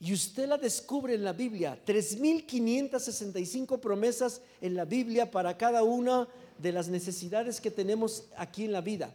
[0.00, 6.28] y usted la descubre en la Biblia, 3.565 promesas en la Biblia para cada una
[6.58, 9.14] de las necesidades que tenemos aquí en la vida.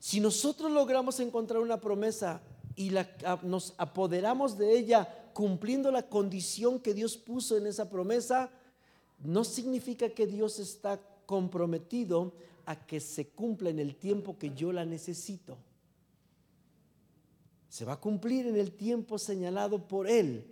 [0.00, 2.40] Si nosotros logramos encontrar una promesa
[2.74, 2.92] y
[3.42, 8.50] nos apoderamos de ella cumpliendo la condición que Dios puso en esa promesa,
[9.22, 12.32] no significa que Dios está comprometido
[12.66, 15.56] a que se cumpla en el tiempo que yo la necesito.
[17.68, 20.46] Se va a cumplir en el tiempo señalado por Él.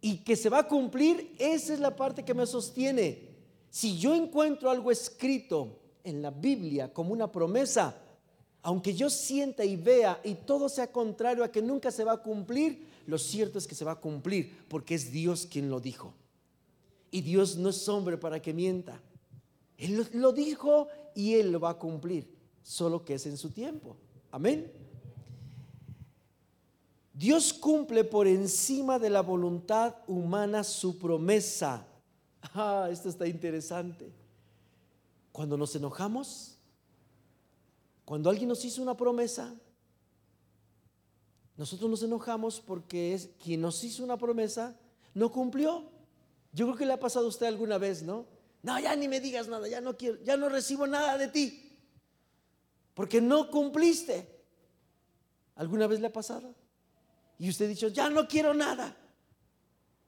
[0.00, 3.26] Y que se va a cumplir, esa es la parte que me sostiene.
[3.70, 7.96] Si yo encuentro algo escrito en la Biblia como una promesa,
[8.62, 12.22] aunque yo sienta y vea y todo sea contrario a que nunca se va a
[12.22, 16.14] cumplir, lo cierto es que se va a cumplir porque es Dios quien lo dijo.
[17.10, 19.00] Y Dios no es hombre para que mienta.
[19.78, 22.28] Él lo dijo y Él lo va a cumplir,
[22.62, 23.96] solo que es en su tiempo.
[24.30, 24.72] Amén.
[27.16, 31.86] Dios cumple por encima de la voluntad humana su promesa.
[32.54, 34.08] Ah, esto está interesante.
[35.32, 36.56] Cuando nos enojamos,
[38.04, 39.52] cuando alguien nos hizo una promesa,
[41.56, 44.78] nosotros nos enojamos porque es quien nos hizo una promesa
[45.12, 45.90] no cumplió.
[46.52, 48.26] Yo creo que le ha pasado a usted alguna vez, ¿no?
[48.62, 51.76] No, ya ni me digas nada, ya no quiero, ya no recibo nada de ti.
[52.94, 54.30] Porque no cumpliste.
[55.56, 56.54] ¿Alguna vez le ha pasado?
[57.38, 58.96] Y usted ha dicho, ya no quiero nada.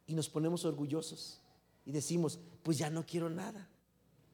[0.07, 1.41] Y nos ponemos orgullosos
[1.85, 3.69] y decimos, pues ya no quiero nada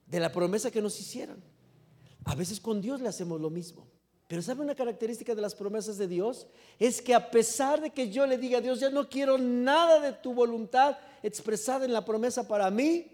[0.07, 1.43] de la promesa que nos hicieron.
[2.25, 3.87] A veces con Dios le hacemos lo mismo.
[4.29, 6.47] Pero ¿sabe una característica de las promesas de Dios?
[6.79, 10.01] Es que a pesar de que yo le diga a Dios, ya no quiero nada
[10.01, 13.07] de tu voluntad expresada en la promesa para mí,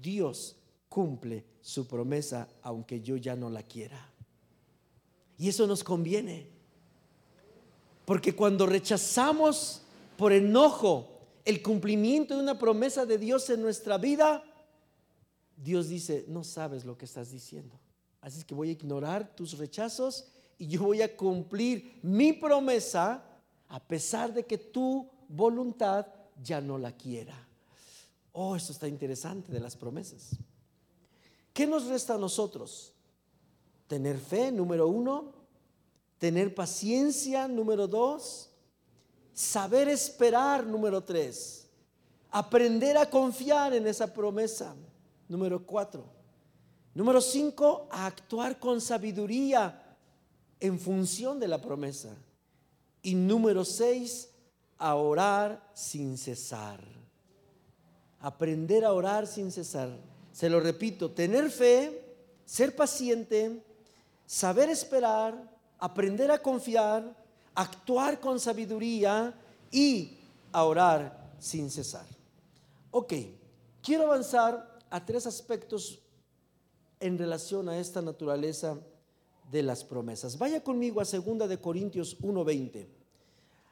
[0.00, 0.56] Dios
[0.88, 4.12] cumple su promesa aunque yo ya no la quiera.
[5.36, 6.53] Y eso nos conviene.
[8.04, 9.82] Porque cuando rechazamos
[10.16, 11.08] por enojo
[11.44, 14.44] el cumplimiento de una promesa de Dios en nuestra vida,
[15.56, 17.78] Dios dice, no sabes lo que estás diciendo.
[18.20, 20.26] Así que voy a ignorar tus rechazos
[20.58, 23.22] y yo voy a cumplir mi promesa
[23.68, 26.06] a pesar de que tu voluntad
[26.42, 27.34] ya no la quiera.
[28.32, 30.36] Oh, esto está interesante de las promesas.
[31.52, 32.92] ¿Qué nos resta a nosotros?
[33.86, 35.32] Tener fe, número uno.
[36.24, 38.48] Tener paciencia, número dos.
[39.34, 41.66] Saber esperar, número tres.
[42.30, 44.74] Aprender a confiar en esa promesa,
[45.28, 46.06] número cuatro.
[46.94, 49.98] Número cinco, a actuar con sabiduría
[50.60, 52.16] en función de la promesa.
[53.02, 54.30] Y número seis,
[54.78, 56.82] a orar sin cesar.
[58.18, 59.90] Aprender a orar sin cesar.
[60.32, 63.62] Se lo repito, tener fe, ser paciente,
[64.24, 65.52] saber esperar,
[65.84, 67.14] aprender a confiar,
[67.54, 69.38] actuar con sabiduría
[69.70, 70.16] y
[70.50, 72.06] a orar sin cesar.
[72.90, 73.12] Ok,
[73.82, 75.98] quiero avanzar a tres aspectos
[77.00, 78.78] en relación a esta naturaleza
[79.50, 80.38] de las promesas.
[80.38, 82.88] Vaya conmigo a 2 de Corintios 1:20.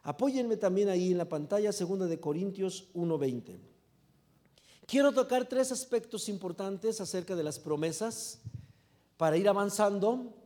[0.02, 3.58] Apóyenme también ahí en la pantalla 2 de Corintios 1:20.
[4.84, 8.40] Quiero tocar tres aspectos importantes acerca de las promesas
[9.16, 10.41] para ir avanzando.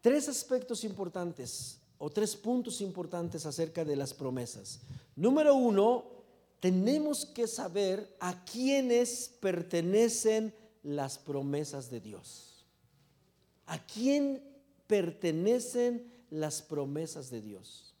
[0.00, 4.80] Tres aspectos importantes o tres puntos importantes acerca de las promesas.
[5.14, 6.04] Número uno,
[6.60, 12.64] tenemos que saber a quiénes pertenecen las promesas de Dios.
[13.66, 14.42] ¿A quién
[14.86, 17.94] pertenecen las promesas de Dios?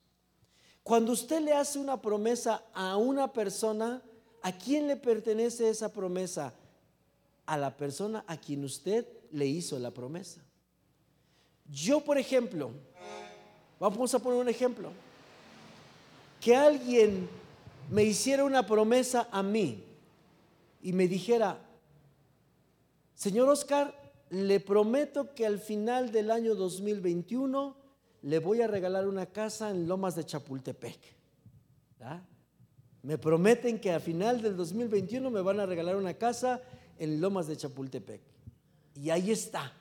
[0.82, 4.02] Cuando usted le hace una promesa a una persona,
[4.42, 6.54] ¿a quién le pertenece esa promesa?
[7.44, 10.42] A la persona a quien usted le hizo la promesa.
[11.72, 12.72] Yo, por ejemplo,
[13.78, 14.90] vamos a poner un ejemplo,
[16.40, 17.28] que alguien
[17.90, 19.84] me hiciera una promesa a mí
[20.82, 21.58] y me dijera,
[23.14, 23.94] señor Oscar,
[24.30, 27.76] le prometo que al final del año 2021
[28.22, 30.98] le voy a regalar una casa en Lomas de Chapultepec.
[33.02, 36.60] Me prometen que al final del 2021 me van a regalar una casa
[36.98, 38.20] en Lomas de Chapultepec.
[38.94, 39.72] Y ahí está.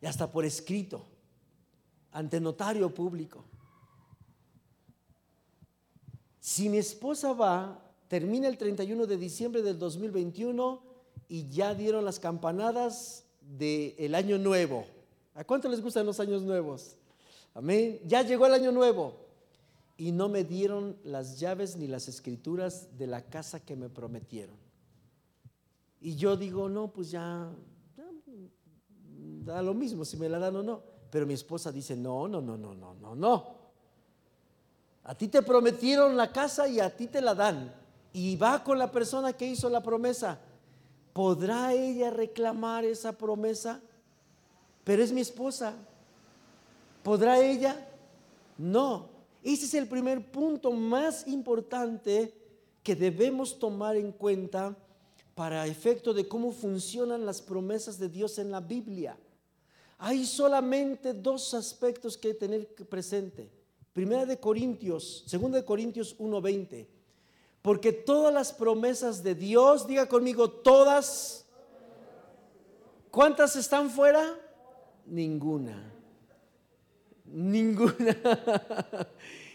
[0.00, 1.04] Y hasta por escrito,
[2.12, 3.44] ante notario público.
[6.40, 10.90] Si mi esposa va, termina el 31 de diciembre del 2021,
[11.30, 14.84] y ya dieron las campanadas del año nuevo.
[15.34, 16.96] ¿A cuánto les gustan los años nuevos?
[17.54, 18.00] Amén.
[18.04, 19.14] Ya llegó el año nuevo
[19.96, 24.56] y no me dieron las llaves ni las escrituras de la casa que me prometieron.
[26.00, 27.48] Y yo digo, no, pues ya,
[29.44, 30.82] da lo mismo si me la dan o no.
[31.10, 33.60] Pero mi esposa dice, no, no, no, no, no, no, no.
[35.04, 37.74] A ti te prometieron la casa y a ti te la dan.
[38.12, 40.38] Y va con la persona que hizo la promesa.
[41.12, 43.80] ¿Podrá ella reclamar esa promesa?
[44.84, 45.74] Pero es mi esposa.
[47.02, 47.88] ¿Podrá ella?
[48.56, 49.08] No.
[49.42, 52.34] Ese es el primer punto más importante
[52.82, 54.76] que debemos tomar en cuenta
[55.34, 59.16] para efecto de cómo funcionan las promesas de Dios en la Biblia.
[60.00, 63.48] Hay solamente dos aspectos que tener presente.
[63.92, 67.00] Primera de Corintios, segunda de Corintios 1:20
[67.62, 71.44] porque todas las promesas de Dios, diga conmigo, todas,
[73.10, 74.34] ¿cuántas están fuera?
[75.04, 75.92] Ninguna.
[77.26, 78.16] Ninguna.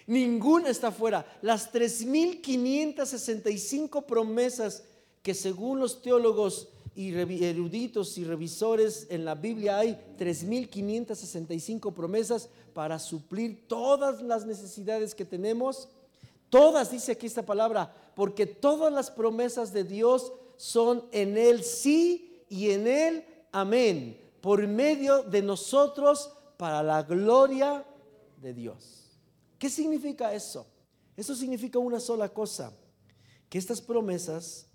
[0.08, 1.26] Ninguna está fuera.
[1.42, 4.84] Las 3.565 promesas
[5.24, 13.00] que según los teólogos y eruditos y revisores en la Biblia hay 3.565 promesas para
[13.00, 15.90] suplir todas las necesidades que tenemos
[16.50, 22.46] Todas, dice aquí esta palabra, porque todas las promesas de Dios son en Él sí
[22.50, 27.86] y en Él amén, por medio de nosotros para la gloria
[28.42, 29.20] de Dios.
[29.58, 30.66] ¿Qué significa eso?
[31.18, 32.72] Eso significa una sola cosa,
[33.50, 34.68] que estas promesas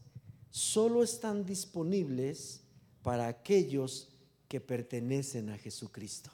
[0.50, 2.60] solo están disponibles
[3.02, 4.08] para aquellos
[4.48, 6.30] que pertenecen a Jesucristo.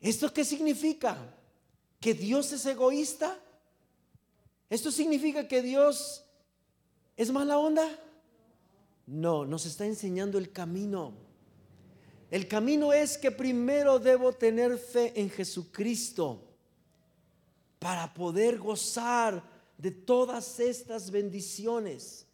[0.00, 1.36] ¿Esto qué significa?
[2.00, 3.38] que Dios es egoísta?
[4.70, 6.24] ¿Esto significa que Dios
[7.16, 7.86] es mala onda?
[9.06, 11.12] No, nos está enseñando el camino.
[12.30, 16.42] El camino es que primero debo tener fe en Jesucristo
[17.78, 19.42] para poder gozar
[19.80, 22.26] de todas estas bendiciones.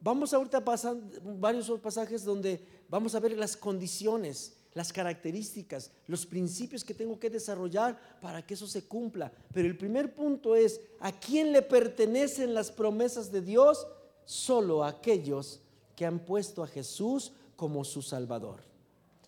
[0.00, 6.24] Vamos ahorita a pasar varios pasajes donde vamos a ver las condiciones, las características, los
[6.24, 9.32] principios que tengo que desarrollar para que eso se cumpla.
[9.52, 13.84] Pero el primer punto es, ¿a quién le pertenecen las promesas de Dios?
[14.24, 15.60] Solo a aquellos
[15.96, 18.60] que han puesto a Jesús como su Salvador.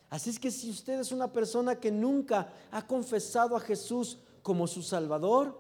[0.09, 4.69] Así es que si usted es una persona que nunca ha confesado a Jesús como
[4.69, 5.59] su Salvador,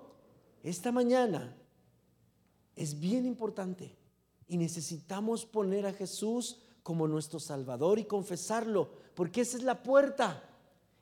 [0.63, 1.57] esta mañana
[2.81, 3.95] es bien importante
[4.49, 10.43] y necesitamos poner a Jesús como nuestro Salvador y confesarlo, porque esa es la puerta,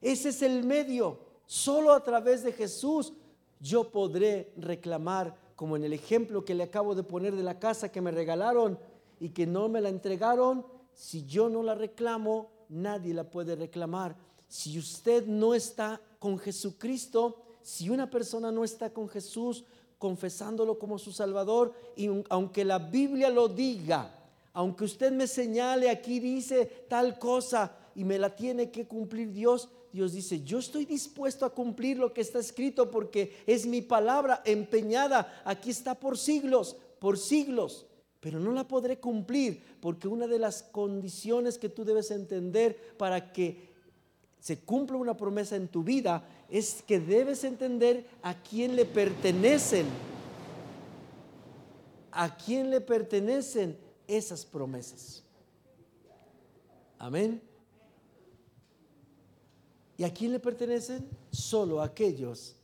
[0.00, 1.20] ese es el medio.
[1.46, 3.12] Solo a través de Jesús
[3.60, 7.92] yo podré reclamar, como en el ejemplo que le acabo de poner de la casa
[7.92, 8.76] que me regalaron
[9.20, 14.16] y que no me la entregaron, si yo no la reclamo, nadie la puede reclamar.
[14.48, 19.64] Si usted no está con Jesucristo, si una persona no está con Jesús,
[19.98, 24.14] confesándolo como su Salvador, y aunque la Biblia lo diga,
[24.52, 29.68] aunque usted me señale, aquí dice tal cosa y me la tiene que cumplir Dios,
[29.92, 34.42] Dios dice, yo estoy dispuesto a cumplir lo que está escrito porque es mi palabra
[34.44, 37.86] empeñada, aquí está por siglos, por siglos,
[38.20, 43.32] pero no la podré cumplir porque una de las condiciones que tú debes entender para
[43.32, 43.68] que
[44.40, 49.86] se cumpla una promesa en tu vida es que debes entender a quién le pertenecen.
[52.10, 55.22] A quién le pertenecen esas promesas.
[56.98, 57.40] Amén.
[59.96, 61.08] ¿Y a quién le pertenecen?
[61.30, 62.56] Solo a aquellos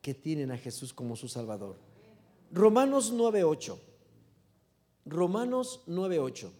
[0.00, 1.76] que tienen a Jesús como su Salvador.
[2.52, 3.78] Romanos 9:8.
[5.06, 6.50] Romanos 9:8.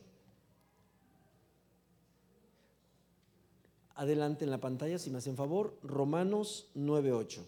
[3.94, 7.40] Adelante en la pantalla, si me hacen favor, Romanos 9.8.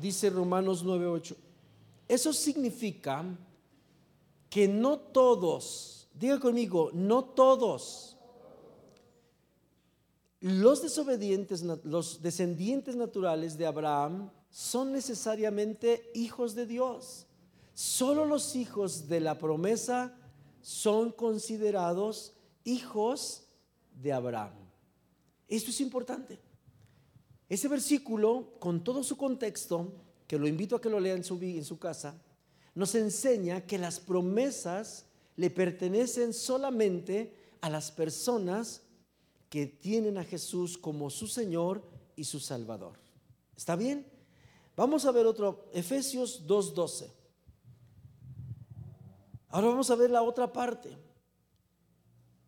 [0.00, 1.36] Dice Romanos 9.8.
[2.08, 3.24] Eso significa
[4.50, 8.16] que no todos, diga conmigo, no todos,
[10.40, 17.26] los desobedientes, los descendientes naturales de Abraham son necesariamente hijos de Dios.
[17.74, 20.14] Solo los hijos de la promesa
[20.60, 23.44] son considerados hijos
[24.00, 24.54] de Abraham.
[25.48, 26.40] Esto es importante.
[27.48, 29.92] Ese versículo, con todo su contexto,
[30.26, 32.20] que lo invito a que lo lea en su, en su casa,
[32.74, 35.06] nos enseña que las promesas
[35.36, 38.82] le pertenecen solamente a las personas
[39.50, 41.82] que tienen a Jesús como su Señor
[42.16, 42.98] y su Salvador.
[43.56, 44.06] ¿Está bien?
[44.74, 47.10] Vamos a ver otro, Efesios 2.12.
[49.52, 50.96] Ahora vamos a ver la otra parte.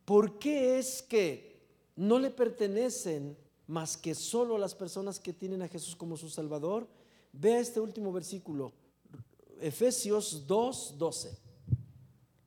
[0.07, 1.63] ¿Por qué es que
[1.97, 3.37] no le pertenecen
[3.67, 6.89] más que solo las personas que tienen a Jesús como su Salvador?
[7.31, 8.73] Vea este último versículo,
[9.61, 11.37] Efesios 2.12.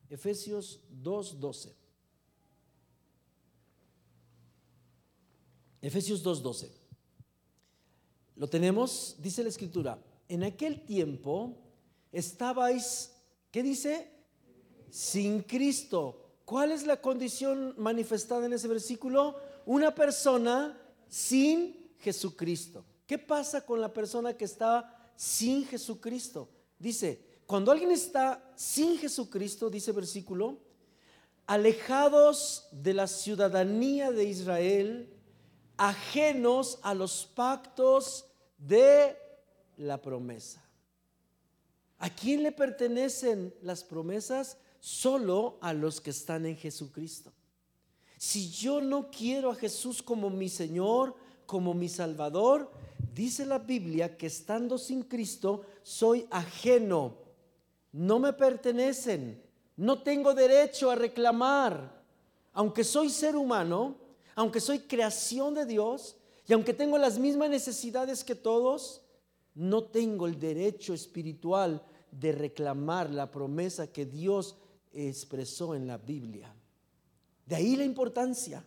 [0.10, 1.74] Efesios 2.12.
[5.82, 6.72] Efesios 2.12.
[8.36, 11.58] Lo tenemos, dice la escritura, en aquel tiempo
[12.12, 13.14] estabais,
[13.52, 14.17] ¿qué dice?
[14.98, 16.18] Sin Cristo.
[16.44, 19.40] ¿Cuál es la condición manifestada en ese versículo?
[19.68, 20.76] Una persona
[21.08, 22.84] sin Jesucristo.
[23.06, 26.50] ¿Qué pasa con la persona que está sin Jesucristo?
[26.80, 30.58] Dice, cuando alguien está sin Jesucristo, dice versículo,
[31.46, 35.14] alejados de la ciudadanía de Israel,
[35.78, 38.26] ajenos a los pactos
[38.58, 39.16] de
[39.78, 40.68] la promesa.
[42.00, 44.58] ¿A quién le pertenecen las promesas?
[44.80, 47.32] Solo a los que están en Jesucristo.
[48.18, 51.16] Si yo no quiero a Jesús como mi Señor,
[51.46, 52.72] como mi Salvador,
[53.14, 57.16] dice la Biblia que estando sin Cristo soy ajeno,
[57.92, 59.42] no me pertenecen,
[59.76, 62.04] no tengo derecho a reclamar,
[62.54, 63.96] aunque soy ser humano,
[64.36, 66.18] aunque soy creación de Dios
[66.48, 69.02] y aunque tengo las mismas necesidades que todos,
[69.54, 74.56] no tengo el derecho espiritual de reclamar la promesa que Dios
[74.98, 76.54] expresó en la Biblia.
[77.46, 78.66] De ahí la importancia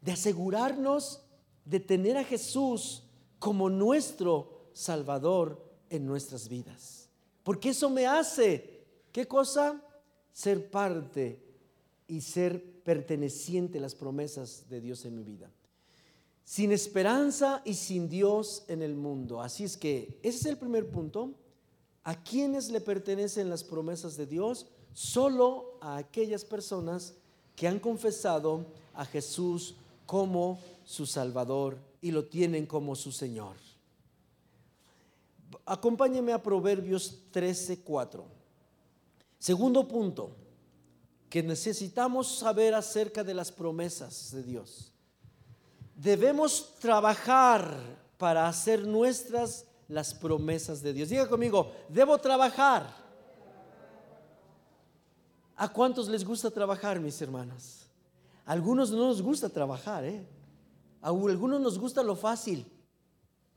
[0.00, 1.22] de asegurarnos
[1.64, 3.02] de tener a Jesús
[3.38, 7.08] como nuestro Salvador en nuestras vidas.
[7.42, 9.82] Porque eso me hace, ¿qué cosa?
[10.32, 11.42] Ser parte
[12.06, 15.50] y ser perteneciente a las promesas de Dios en mi vida.
[16.44, 19.42] sin esperanza y sin Dios en el mundo.
[19.42, 21.34] Así es que ese es el primer punto.
[22.04, 24.68] ¿A quiénes le pertenecen las promesas de Dios?
[24.96, 27.12] Solo a aquellas personas
[27.54, 29.74] que han confesado a Jesús
[30.06, 33.56] como su Salvador y lo tienen como su Señor.
[35.66, 38.24] Acompáñeme a Proverbios 13:4.
[39.38, 40.30] Segundo punto,
[41.28, 44.94] que necesitamos saber acerca de las promesas de Dios.
[45.94, 47.78] Debemos trabajar
[48.16, 51.10] para hacer nuestras las promesas de Dios.
[51.10, 53.05] Diga conmigo, debo trabajar.
[55.56, 57.86] ¿A cuántos les gusta trabajar, mis hermanos?
[58.44, 60.24] A algunos no nos gusta trabajar, ¿eh?
[61.00, 62.66] A algunos nos gusta lo fácil.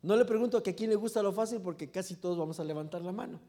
[0.01, 3.01] No le pregunto a quién le gusta lo fácil porque casi todos vamos a levantar
[3.01, 3.39] la mano.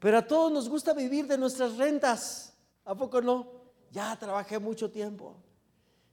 [0.00, 2.54] Pero a todos nos gusta vivir de nuestras rentas.
[2.84, 3.46] ¿A poco no?
[3.90, 5.36] Ya trabajé mucho tiempo.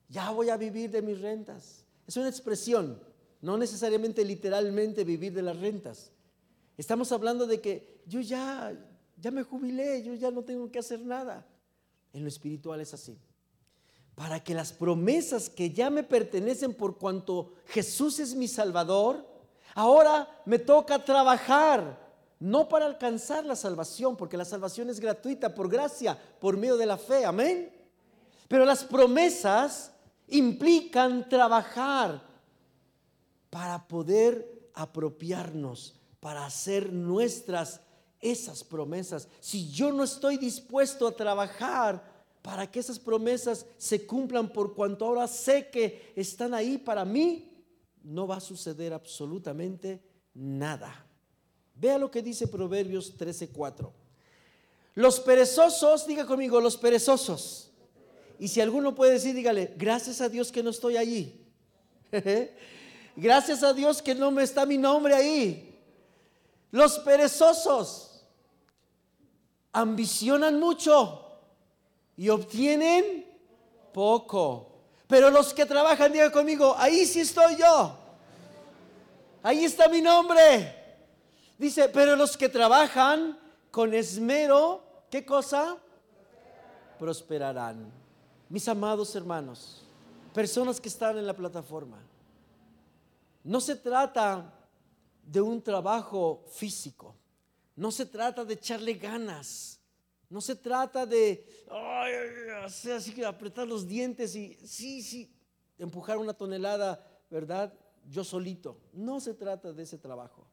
[0.09, 1.86] Ya voy a vivir de mis rentas.
[2.05, 2.99] Es una expresión,
[3.41, 6.11] no necesariamente literalmente vivir de las rentas.
[6.78, 8.78] Estamos hablando de que yo ya,
[9.18, 11.47] ya me jubilé, yo ya no tengo que hacer nada.
[12.14, 13.20] En lo espiritual es así.
[14.16, 19.26] Para que las promesas que ya me pertenecen por cuanto Jesús es mi Salvador,
[19.74, 21.99] ahora me toca trabajar,
[22.39, 26.86] no para alcanzar la salvación, porque la salvación es gratuita por gracia, por medio de
[26.86, 27.74] la fe, amén.
[28.47, 29.91] Pero las promesas
[30.28, 32.22] implican trabajar
[33.49, 37.82] para poder apropiarnos, para hacer nuestras
[38.24, 39.28] esas promesas.
[39.39, 42.03] Si yo no estoy dispuesto a trabajar
[42.41, 47.51] para que esas promesas se cumplan por cuanto ahora sé que están ahí para mí,
[48.03, 50.01] no va a suceder absolutamente
[50.34, 51.05] nada.
[51.76, 53.91] Vea lo que dice Proverbios 13:4.
[54.95, 57.74] Los perezosos, diga conmigo, los perezosos
[58.39, 61.45] y si alguno puede decir, dígale, gracias a Dios que no estoy allí.
[63.15, 65.80] gracias a Dios que no me está mi nombre ahí.
[66.69, 68.12] Los perezosos
[69.74, 71.26] ambicionan mucho
[72.15, 73.26] y obtienen
[73.91, 74.69] poco.
[75.07, 77.95] Pero los que trabajan, diga conmigo, ahí sí estoy yo.
[79.41, 80.82] Ahí está mi nombre.
[81.57, 83.38] Dice, pero los que trabajan
[83.69, 85.78] con esmero, ¿qué cosa?
[86.97, 87.91] Prosperarán.
[88.49, 89.84] Mis amados hermanos,
[90.34, 91.99] personas que están en la plataforma,
[93.43, 94.53] no se trata
[95.24, 97.15] de un trabajo físico,
[97.76, 99.80] no se trata de echarle ganas,
[100.30, 101.45] no se trata de
[102.63, 105.32] hacer así, apretar los dientes y sí, sí,
[105.78, 107.74] empujar una tonelada, ¿verdad?
[108.09, 108.78] Yo solito.
[108.93, 110.47] No se trata de ese trabajo.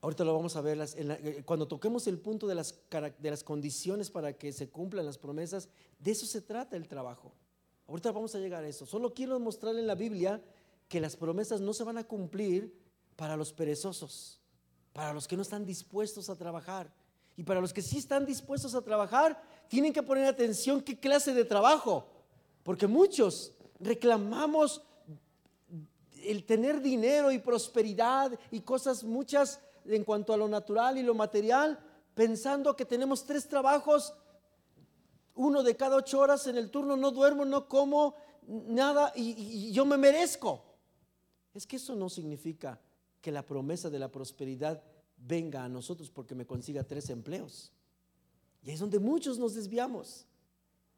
[0.00, 2.78] Ahorita lo vamos a ver eh, cuando toquemos el punto de las,
[3.18, 5.70] de las condiciones para que se cumplan las promesas.
[5.98, 7.32] De eso se trata el trabajo.
[7.86, 8.84] Ahorita vamos a llegar a eso.
[8.84, 10.42] Solo quiero mostrarle en la Biblia
[10.88, 12.78] que las promesas no se van a cumplir
[13.16, 14.40] para los perezosos,
[14.94, 16.90] para los que no están dispuestos a trabajar.
[17.36, 21.34] Y para los que sí están dispuestos a trabajar, tienen que poner atención qué clase
[21.34, 22.06] de trabajo.
[22.62, 24.82] Porque muchos reclamamos
[26.22, 31.12] el tener dinero y prosperidad y cosas muchas en cuanto a lo natural y lo
[31.12, 31.78] material,
[32.14, 34.14] pensando que tenemos tres trabajos,
[35.34, 38.14] uno de cada ocho horas en el turno, no duermo, no como
[38.46, 40.62] nada y, yo me merezco.
[41.52, 42.80] Es que eso no significa
[43.24, 44.82] que la promesa de la prosperidad
[45.16, 47.72] venga a nosotros porque me consiga tres empleos.
[48.62, 50.26] Y es donde muchos nos desviamos,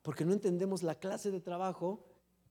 [0.02, 2.04] porque no entendemos la clase de trabajo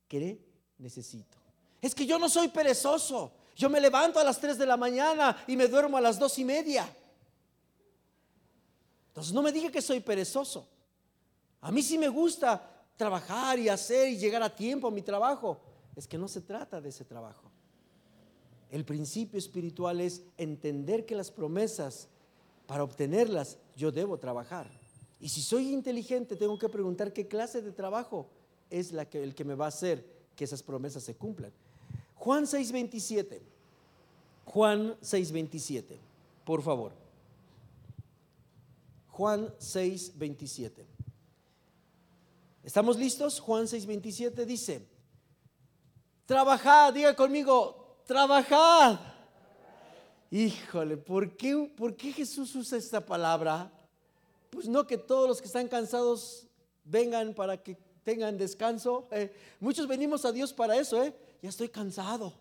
[0.08, 0.40] que
[0.78, 1.38] necesito.
[1.82, 5.44] Es que yo no soy perezoso, yo me levanto a las 3 de la mañana
[5.46, 6.90] y me duermo a las dos y media.
[9.10, 10.70] Entonces no me diga que soy perezoso.
[11.60, 15.60] A mí sí me gusta trabajar y hacer y llegar a tiempo a mi trabajo.
[15.98, 17.52] Es que no se trata de ese trabajo.
[18.72, 22.08] El principio espiritual es entender que las promesas,
[22.68, 24.70] para obtenerlas, yo debo trabajar.
[25.20, 28.28] Y si soy inteligente, tengo que preguntar qué clase de trabajo
[28.70, 30.06] es el que me va a hacer
[30.36, 31.52] que esas promesas se cumplan.
[32.16, 33.42] Juan 6:27.
[34.46, 35.98] Juan 6:27,
[36.44, 36.94] por favor.
[39.10, 40.86] Juan 6:27.
[42.64, 43.40] ¿Estamos listos?
[43.40, 44.86] Juan 6:27 dice,
[46.26, 49.00] trabajad, diga conmigo, trabajad.
[50.32, 53.72] Híjole, ¿por qué, ¿por qué Jesús usa esta palabra?
[54.50, 56.48] Pues no que todos los que están cansados
[56.84, 59.08] vengan para que tengan descanso.
[59.12, 61.14] Eh, muchos venimos a Dios para eso, ¿eh?
[61.42, 62.34] ya estoy cansado.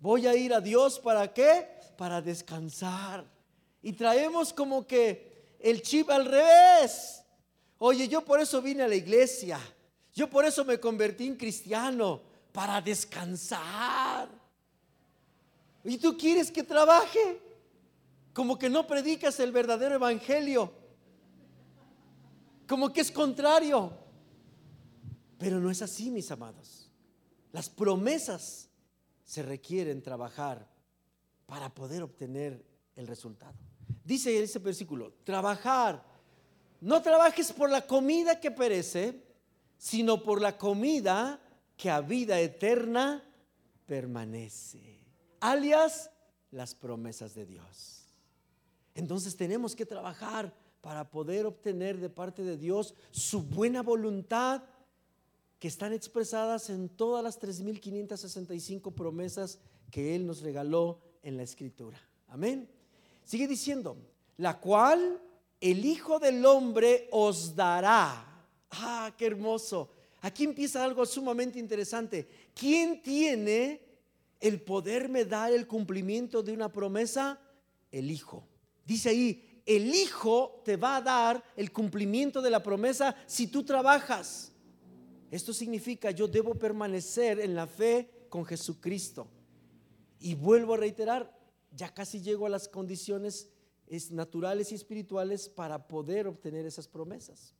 [0.00, 1.68] Voy a ir a Dios para qué?
[1.96, 3.24] Para descansar.
[3.82, 7.22] Y traemos como que el chip al revés.
[7.78, 9.58] Oye, yo por eso vine a la iglesia.
[10.14, 12.22] Yo por eso me convertí en cristiano.
[12.52, 14.37] para descansar.
[15.84, 17.40] ¿Y tú quieres que trabaje?
[18.32, 20.72] Como que no predicas el verdadero evangelio.
[22.66, 23.92] Como que es contrario.
[25.38, 26.90] Pero no es así, mis amados.
[27.52, 28.68] Las promesas
[29.24, 30.68] se requieren trabajar
[31.46, 32.64] para poder obtener
[32.96, 33.54] el resultado.
[34.04, 36.04] Dice ese versículo, trabajar.
[36.80, 39.22] No trabajes por la comida que perece,
[39.76, 41.40] sino por la comida
[41.76, 43.24] que a vida eterna
[43.86, 44.98] permanece.
[45.40, 46.10] Alias,
[46.50, 48.06] las promesas de Dios.
[48.94, 54.62] Entonces tenemos que trabajar para poder obtener de parte de Dios su buena voluntad
[55.58, 59.58] que están expresadas en todas las 3.565 promesas
[59.90, 62.00] que Él nos regaló en la Escritura.
[62.28, 62.68] Amén.
[63.24, 63.96] Sigue diciendo,
[64.36, 65.20] la cual
[65.60, 68.24] el Hijo del Hombre os dará.
[68.70, 69.90] Ah, qué hermoso.
[70.20, 72.28] Aquí empieza algo sumamente interesante.
[72.54, 73.87] ¿Quién tiene
[74.40, 77.40] el poderme dar el cumplimiento de una promesa?
[77.90, 78.46] El Hijo.
[78.84, 83.64] Dice ahí, el Hijo te va a dar el cumplimiento de la promesa si tú
[83.64, 84.52] trabajas.
[85.30, 89.28] Esto significa yo debo permanecer en la fe con Jesucristo.
[90.20, 91.38] Y vuelvo a reiterar,
[91.70, 93.50] ya casi llego a las condiciones
[94.10, 97.54] naturales y espirituales para poder obtener esas promesas.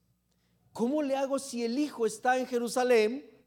[0.72, 3.37] ¿Cómo le hago si el hijo está en Jerusalén?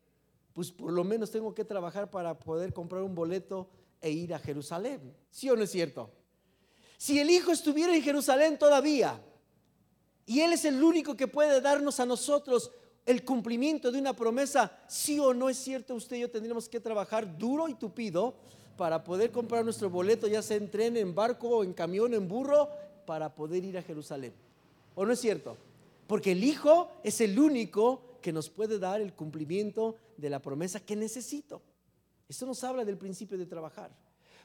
[0.54, 3.70] Pues por lo menos tengo que trabajar para poder comprar un boleto
[4.02, 5.16] e ir a Jerusalén.
[5.30, 6.10] ¿Sí o no es cierto?
[6.98, 9.20] Si el hijo estuviera en Jerusalén todavía
[10.26, 12.72] y él es el único que puede darnos a nosotros
[13.06, 16.80] el cumplimiento de una promesa, sí o no es cierto, usted y yo tendríamos que
[16.80, 18.36] trabajar duro y tupido
[18.78, 22.70] para poder comprar nuestro boleto, ya sea en tren, en barco, en camión, en burro,
[23.06, 24.34] para poder ir a Jerusalén.
[24.96, 25.58] ¿O no es cierto?
[26.08, 30.80] Porque el Hijo es el único que nos puede dar el cumplimiento de la promesa
[30.80, 31.62] que necesito.
[32.30, 33.96] Esto nos habla del principio de trabajar.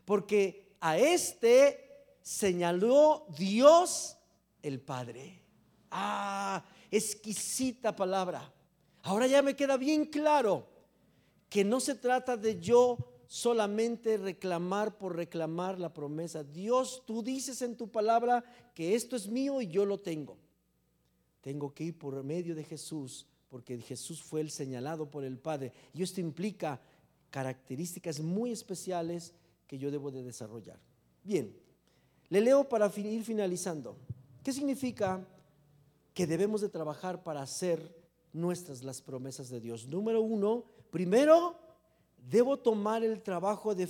[0.05, 4.17] Porque a este señaló Dios
[4.63, 5.43] el Padre.
[5.91, 8.53] Ah, exquisita palabra.
[9.03, 10.67] Ahora ya me queda bien claro
[11.49, 12.99] que no se trata de yo
[13.29, 16.43] solamente reclamar por reclamar la promesa.
[16.43, 18.43] Dios, tú dices en tu palabra
[18.75, 20.39] que esto es mío y yo lo tengo
[21.47, 23.25] tengo que ir por medio de Jesús,
[23.57, 25.73] porque Jesús fue el señalado por el Padre.
[25.95, 26.79] Y esto implica
[27.31, 29.33] características muy especiales
[29.67, 30.79] que yo debo de desarrollar.
[31.25, 31.57] Bien,
[32.29, 33.97] le leo para ir finalizando.
[34.45, 35.27] ¿Qué significa
[36.13, 37.97] que debemos de trabajar para hacer
[38.35, 39.87] nuestras las promesas de Dios?
[39.87, 41.59] Número uno, primero,
[42.29, 43.87] debo tomar el trabajo de,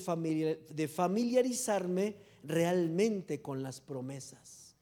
[0.71, 2.15] de familiarizarme
[2.45, 4.77] realmente con las promesas.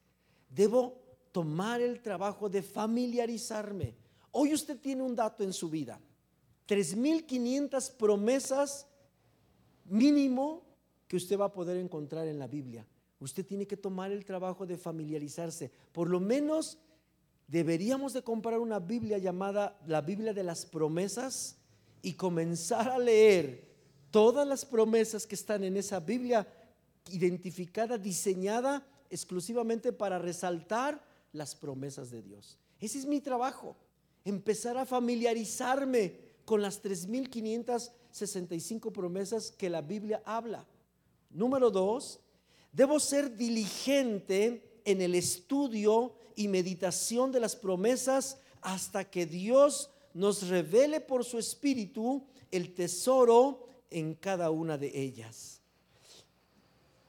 [0.47, 4.04] Debo tomar el trabajo de familiarizarme.
[4.37, 5.97] Hoy usted tiene un dato en su vida.
[6.67, 8.85] 3.500 promesas
[9.85, 10.61] mínimo
[11.07, 12.85] que usted va a poder encontrar en la Biblia.
[13.19, 15.71] Usted tiene que tomar el trabajo de familiarizarse.
[15.93, 16.77] Por lo menos
[17.47, 21.55] deberíamos de comprar una Biblia llamada la Biblia de las promesas
[22.01, 23.73] y comenzar a leer
[24.11, 26.45] todas las promesas que están en esa Biblia
[27.09, 32.57] identificada, diseñada exclusivamente para resaltar las promesas de Dios.
[32.81, 33.77] Ese es mi trabajo,
[34.25, 40.67] empezar a familiarizarme con las 3.565 promesas que la Biblia habla.
[41.29, 42.19] Número dos,
[42.73, 50.49] debo ser diligente en el estudio y meditación de las promesas hasta que Dios nos
[50.49, 55.61] revele por su espíritu el tesoro en cada una de ellas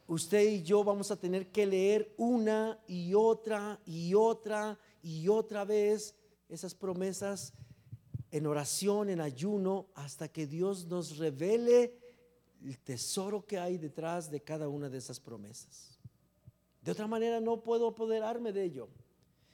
[0.07, 5.64] usted y yo vamos a tener que leer una y otra y otra y otra
[5.64, 6.14] vez
[6.49, 7.53] esas promesas
[8.31, 11.99] en oración, en ayuno, hasta que Dios nos revele
[12.65, 15.99] el tesoro que hay detrás de cada una de esas promesas.
[16.83, 18.89] De otra manera no puedo apoderarme de ello.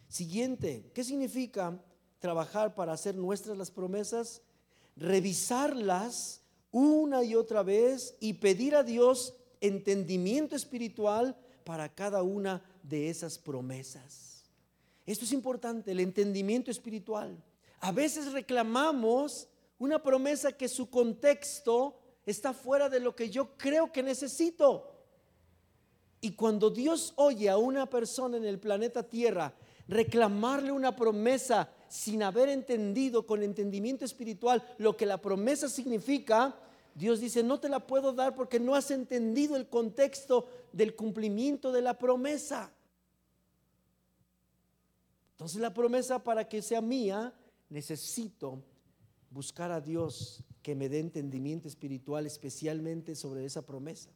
[0.08, 1.80] Siguiente, ¿qué significa
[2.18, 4.42] trabajar para hacer nuestras las promesas?
[4.96, 13.08] Revisarlas una y otra vez y pedir a Dios entendimiento espiritual para cada una de
[13.08, 14.31] esas promesas.
[15.06, 17.42] Esto es importante, el entendimiento espiritual.
[17.80, 19.48] A veces reclamamos
[19.78, 24.92] una promesa que su contexto está fuera de lo que yo creo que necesito.
[26.20, 29.52] Y cuando Dios oye a una persona en el planeta Tierra
[29.88, 36.56] reclamarle una promesa sin haber entendido con entendimiento espiritual lo que la promesa significa,
[36.94, 41.72] Dios dice, no te la puedo dar porque no has entendido el contexto del cumplimiento
[41.72, 42.72] de la promesa.
[45.32, 47.34] Entonces la promesa para que sea mía,
[47.68, 48.62] necesito
[49.30, 54.10] buscar a Dios que me dé entendimiento espiritual especialmente sobre esa promesa.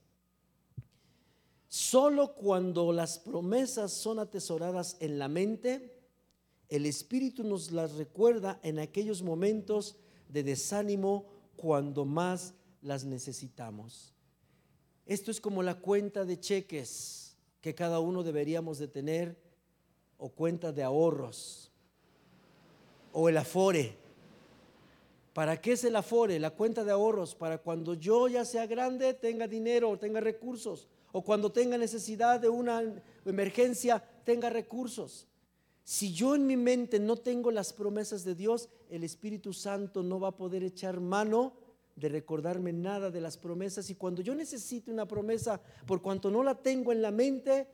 [1.69, 5.93] Solo cuando las promesas son atesoradas en la mente,
[6.69, 9.97] el Espíritu nos las recuerda en aquellos momentos
[10.29, 14.15] de desánimo cuando más las necesitamos.
[15.07, 19.46] Esto es como la cuenta de cheques que cada uno deberíamos de tener
[20.19, 21.71] o cuenta de ahorros
[23.13, 23.97] o el afore.
[25.33, 26.39] ¿Para qué es el afore?
[26.39, 30.89] La cuenta de ahorros para cuando yo ya sea grande tenga dinero o tenga recursos
[31.13, 32.83] o cuando tenga necesidad de una
[33.25, 35.27] emergencia tenga recursos.
[35.85, 40.19] Si yo en mi mente no tengo las promesas de Dios, el Espíritu Santo no
[40.19, 41.53] va a poder echar mano
[41.95, 43.89] de recordarme nada de las promesas.
[43.89, 47.67] Y cuando yo necesite una promesa, por cuanto no la tengo en la mente,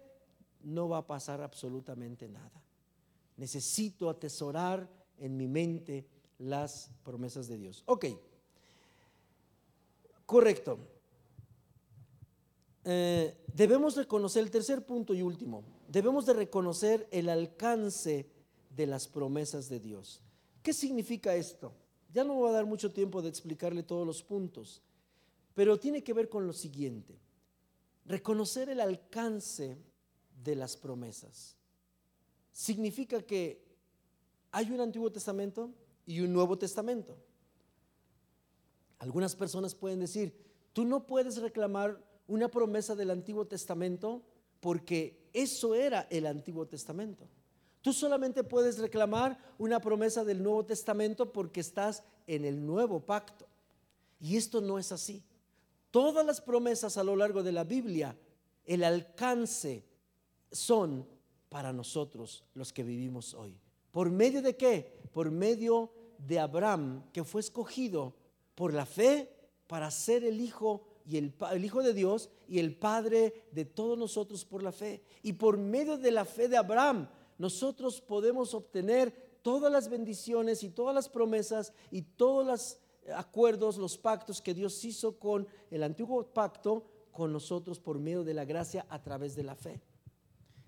[0.65, 2.63] no va a pasar absolutamente nada.
[3.37, 4.89] Necesito atesorar
[5.19, 6.07] en mi mente
[6.39, 7.83] las promesas de Dios.
[7.87, 8.07] Ok,
[10.27, 10.79] correcto.
[12.85, 18.27] Eh, debemos reconocer el tercer punto y último debemos de reconocer el alcance
[18.75, 20.23] de las promesas de Dios.
[20.63, 21.75] ¿Qué significa esto?
[22.15, 24.81] Ya no voy a dar mucho tiempo de explicarle todos los puntos,
[25.55, 27.19] pero tiene que ver con lo siguiente.
[28.07, 29.77] Reconocer el alcance
[30.43, 31.57] de las promesas.
[32.53, 33.64] Significa que
[34.51, 35.70] hay un Antiguo Testamento
[36.07, 37.16] y un Nuevo Testamento.
[38.99, 40.34] Algunas personas pueden decir,
[40.72, 44.22] tú no puedes reclamar una promesa del Antiguo Testamento
[44.61, 47.26] porque eso era el Antiguo Testamento.
[47.80, 53.47] Tú solamente puedes reclamar una promesa del Nuevo Testamento porque estás en el nuevo pacto.
[54.20, 55.24] Y esto no es así.
[55.90, 58.16] Todas las promesas a lo largo de la Biblia,
[58.64, 59.84] el alcance
[60.53, 61.07] son
[61.49, 63.59] para nosotros los que vivimos hoy.
[63.91, 65.01] ¿Por medio de qué?
[65.13, 68.15] Por medio de Abraham, que fue escogido
[68.55, 69.29] por la fe
[69.67, 74.45] para ser el hijo y el, Hijo de Dios y el Padre de todos nosotros
[74.45, 75.03] por la fe.
[75.23, 80.71] Y por medio de la fe de Abraham, nosotros podemos obtener todas las bendiciones y
[80.71, 82.79] todas las promesas y todos los
[83.17, 88.35] acuerdos, los pactos que Dios hizo con el antiguo pacto con nosotros por medio de
[88.35, 89.81] la gracia a través de la fe.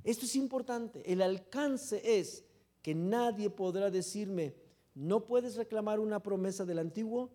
[0.05, 1.03] Esto es importante.
[1.11, 2.45] El alcance es
[2.83, 4.55] que nadie podrá decirme,
[4.95, 7.31] no puedes reclamar una promesa del antiguo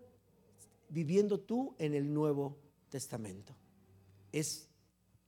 [0.87, 2.57] viviendo tú en el nuevo
[2.89, 3.53] Testamento.
[4.31, 4.67] Es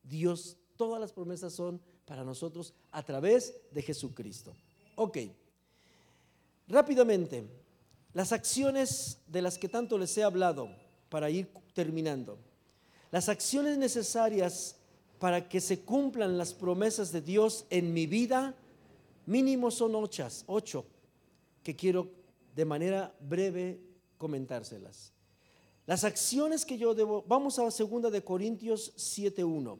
[0.04, 4.56] Dios, todas las promesas son para nosotros a través de Jesucristo.
[4.96, 5.18] Ok,
[6.68, 7.48] rápidamente,
[8.14, 10.70] las acciones de las que tanto les he hablado
[11.10, 12.38] para ir terminando.
[13.12, 14.76] Las acciones necesarias
[15.22, 18.56] para que se cumplan las promesas de Dios en mi vida,
[19.28, 20.84] mínimo son ocho, ocho
[21.62, 22.10] que quiero
[22.56, 23.80] de manera breve
[24.18, 25.14] comentárselas.
[25.86, 29.78] Las acciones que yo debo, vamos a segunda de Corintios 7:1.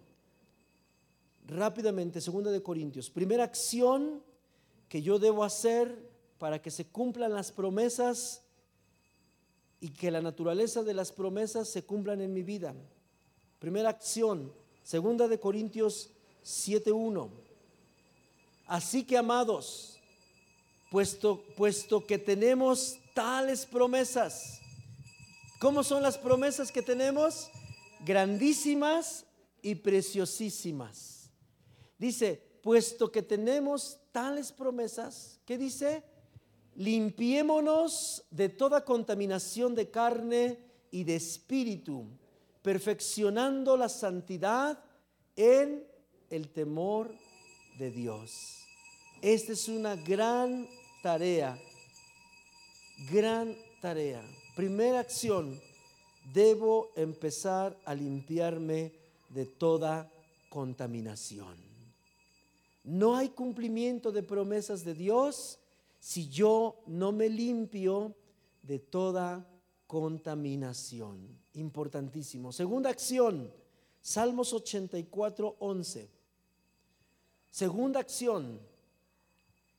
[1.48, 3.10] Rápidamente, segunda de Corintios.
[3.10, 4.22] Primera acción
[4.88, 8.44] que yo debo hacer para que se cumplan las promesas
[9.80, 12.76] y que la naturaleza de las promesas se cumplan en mi vida.
[13.58, 16.10] Primera acción, segunda de Corintios
[16.44, 17.30] 7:1.
[18.68, 20.00] Así que amados,
[20.90, 24.62] puesto, puesto que tenemos tales promesas,
[25.62, 27.52] ¿Cómo son las promesas que tenemos?
[28.04, 29.28] Grandísimas
[29.62, 31.30] y preciosísimas.
[32.00, 36.04] Dice, puesto que tenemos tales promesas, ¿qué dice?
[36.74, 40.58] Limpiémonos de toda contaminación de carne
[40.90, 42.08] y de espíritu,
[42.62, 44.84] perfeccionando la santidad
[45.36, 45.86] en
[46.30, 47.12] el temor
[47.78, 48.60] de Dios.
[49.22, 50.68] Esta es una gran
[51.02, 51.58] tarea,
[53.12, 54.24] gran tarea.
[54.56, 55.60] Primera acción,
[56.34, 58.94] debo empezar a limpiarme
[59.30, 60.12] de toda
[60.50, 61.56] contaminación.
[62.84, 65.60] No hay cumplimiento de promesas de Dios
[66.00, 68.16] si yo no me limpio
[68.64, 69.48] de toda
[69.88, 71.41] contaminación.
[71.54, 72.52] Importantísimo.
[72.52, 73.52] Segunda acción,
[74.02, 76.10] Salmos 84, 11.
[77.50, 78.60] Segunda acción,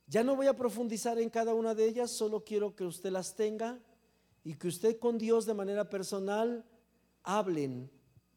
[0.07, 3.35] ya no voy a profundizar en cada una de ellas, solo quiero que usted las
[3.35, 3.79] tenga
[4.43, 6.65] y que usted con Dios de manera personal
[7.23, 7.89] hablen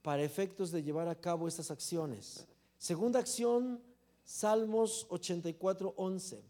[0.03, 2.47] para efectos de llevar a cabo estas acciones.
[2.79, 3.83] Segunda acción,
[4.25, 6.45] Salmos 84, 11.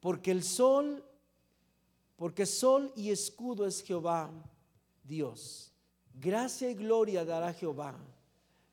[0.00, 1.04] Porque el sol,
[2.16, 4.30] porque sol y escudo es Jehová,
[5.04, 5.72] Dios.
[6.14, 7.96] Gracia y gloria dará Jehová.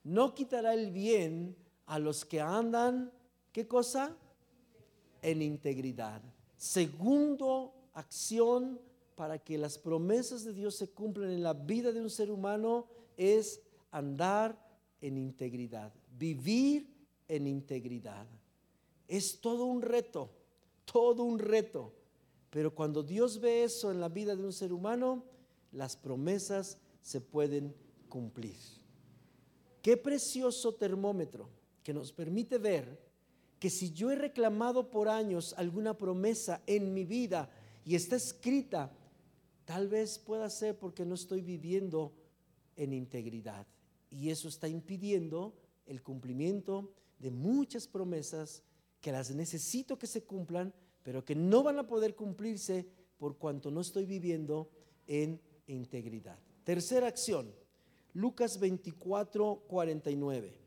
[0.04, 1.56] No quitará el bien
[1.86, 3.12] a los que andan,
[3.52, 4.16] ¿qué cosa?
[5.22, 6.22] En integridad.
[6.58, 8.80] Segundo acción
[9.16, 12.88] para que las promesas de Dios se cumplan en la vida de un ser humano
[13.18, 13.62] es
[13.92, 14.58] andar
[15.02, 16.94] en integridad, vivir
[17.28, 18.28] en integridad.
[19.08, 20.30] Es todo un reto,
[20.86, 21.94] todo un reto.
[22.50, 25.24] Pero cuando Dios ve eso en la vida de un ser humano,
[25.72, 27.76] las promesas se pueden
[28.10, 28.58] cumplir.
[29.84, 31.48] Qué precioso termómetro
[31.84, 33.00] que nos permite ver
[33.60, 37.48] que si yo he reclamado por años alguna promesa en mi vida
[37.86, 38.92] y está escrita,
[39.66, 42.12] tal vez pueda ser porque no estoy viviendo
[42.76, 43.68] en integridad.
[44.10, 45.54] Y eso está impidiendo
[45.86, 48.64] el cumplimiento de muchas promesas
[49.00, 52.88] que las necesito que se cumplan, pero que no van a poder cumplirse
[53.20, 54.72] por cuanto no estoy viviendo
[55.06, 56.40] en integridad.
[56.66, 57.54] Tercera acción,
[58.14, 60.60] Lucas 24, 49.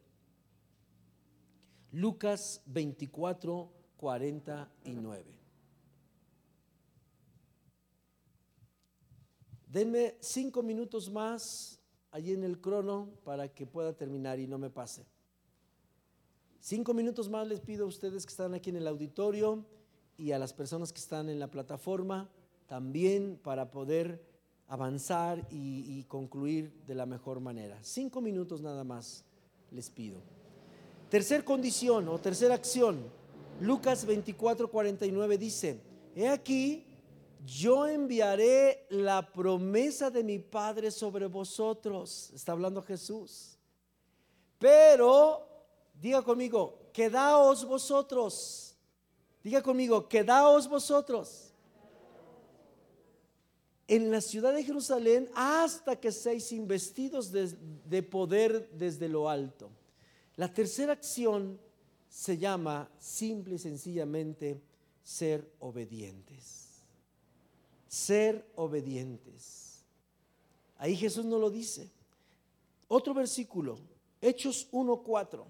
[1.90, 5.24] Lucas 24, 49.
[9.66, 11.80] Denme cinco minutos más
[12.12, 15.04] allí en el crono para que pueda terminar y no me pase.
[16.60, 19.66] Cinco minutos más les pido a ustedes que están aquí en el auditorio
[20.16, 22.30] y a las personas que están en la plataforma
[22.68, 24.37] también para poder
[24.68, 27.78] avanzar y, concluir de la mejor manera.
[27.82, 29.24] Cinco minutos nada más
[29.70, 30.20] les pido.
[31.08, 33.02] Tercer condición o tercera acción,
[33.60, 35.80] Lucas 24, 49 dice,
[36.14, 36.84] he aquí,
[37.46, 42.30] yo enviaré la promesa de mi Padre sobre vosotros.
[42.34, 43.56] Está hablando Jesús.
[44.58, 45.48] Pero,
[45.94, 48.76] diga conmigo, quedaos vosotros.
[49.42, 51.47] Diga conmigo, quedaos vosotros
[53.88, 59.70] en la ciudad de Jerusalén hasta que seáis investidos de, de poder desde lo alto.
[60.36, 61.58] La tercera acción
[62.08, 64.62] se llama simple y sencillamente
[65.02, 66.82] ser obedientes.
[67.88, 69.82] Ser obedientes.
[70.76, 71.90] Ahí Jesús no lo dice.
[72.88, 73.78] Otro versículo,
[74.20, 75.44] Hechos 1.4.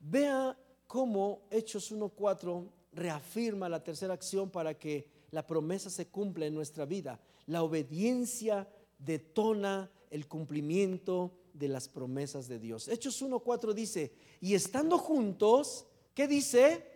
[0.00, 6.54] Vea cómo Hechos 1.4 reafirma la tercera acción para que la promesa se cumpla en
[6.54, 7.20] nuestra vida.
[7.46, 8.68] La obediencia
[8.98, 12.88] detona el cumplimiento de las promesas de Dios.
[12.88, 16.90] Hechos 1.4 dice, y estando juntos, ¿qué dice?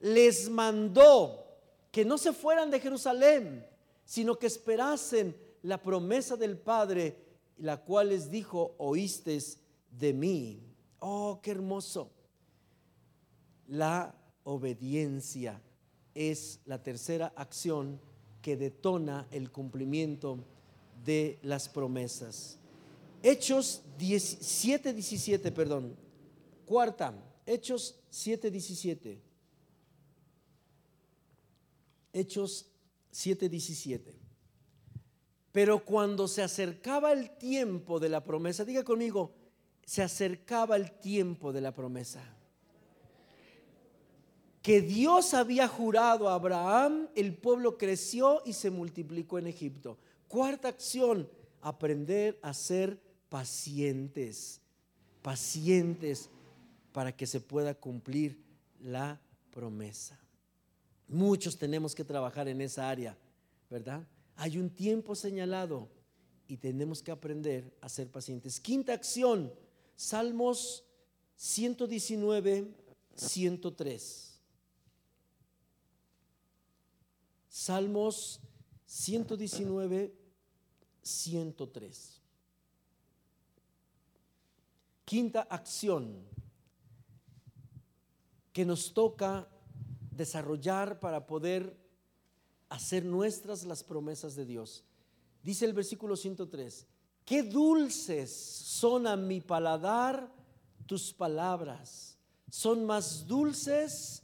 [0.00, 1.46] Les mandó
[1.90, 3.66] que no se fueran de Jerusalén,
[4.04, 7.16] sino que esperasen la promesa del Padre,
[7.58, 9.58] la cual les dijo, oístes
[9.90, 10.62] de mí.
[11.00, 12.10] Oh, qué hermoso.
[13.66, 14.14] La
[14.44, 15.60] obediencia
[16.14, 18.00] es la tercera acción
[18.46, 20.38] que detona el cumplimiento
[21.04, 22.58] de las promesas.
[23.20, 25.96] Hechos 7, 17, perdón.
[26.64, 27.12] Cuarta,
[27.44, 29.20] Hechos 7, 17.
[32.12, 32.66] Hechos
[33.10, 34.14] 7, 17.
[35.50, 39.34] Pero cuando se acercaba el tiempo de la promesa, diga conmigo,
[39.84, 42.22] se acercaba el tiempo de la promesa.
[44.66, 49.96] Que Dios había jurado a Abraham, el pueblo creció y se multiplicó en Egipto.
[50.26, 54.60] Cuarta acción, aprender a ser pacientes,
[55.22, 56.30] pacientes
[56.90, 58.42] para que se pueda cumplir
[58.80, 59.20] la
[59.52, 60.18] promesa.
[61.06, 63.16] Muchos tenemos que trabajar en esa área,
[63.70, 64.04] ¿verdad?
[64.34, 65.88] Hay un tiempo señalado
[66.48, 68.58] y tenemos que aprender a ser pacientes.
[68.58, 69.52] Quinta acción,
[69.94, 70.82] Salmos
[71.36, 72.66] 119,
[73.14, 74.35] 103.
[77.56, 78.38] Salmos
[78.84, 80.14] 119,
[81.00, 82.20] 103.
[85.06, 86.22] Quinta acción
[88.52, 89.48] que nos toca
[90.10, 91.74] desarrollar para poder
[92.68, 94.84] hacer nuestras las promesas de Dios.
[95.42, 96.86] Dice el versículo 103,
[97.24, 100.30] qué dulces son a mi paladar
[100.84, 102.18] tus palabras,
[102.50, 104.22] son más dulces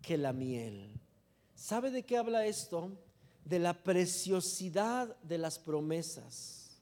[0.00, 0.97] que la miel.
[1.58, 2.92] ¿Sabe de qué habla esto?
[3.44, 6.80] De la preciosidad de las promesas.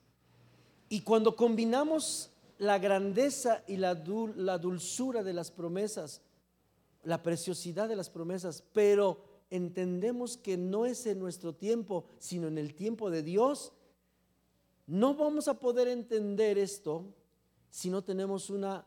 [0.90, 6.20] Y cuando combinamos la grandeza y la, dulzura de las promesas,
[7.04, 12.58] la preciosidad de las promesas, pero entendemos que no es en nuestro tiempo, sino en
[12.58, 13.72] el tiempo de Dios,
[14.86, 17.14] no vamos a poder entender esto
[17.70, 18.84] si no tenemos una,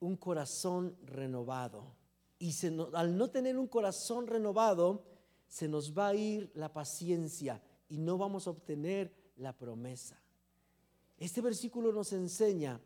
[0.00, 1.94] un corazón renovado.
[2.40, 2.52] Y
[2.94, 5.11] al no tener un corazón renovado,
[5.52, 10.18] se nos va a ir la paciencia y no vamos a obtener la promesa.
[11.18, 12.80] Este versículo nos enseña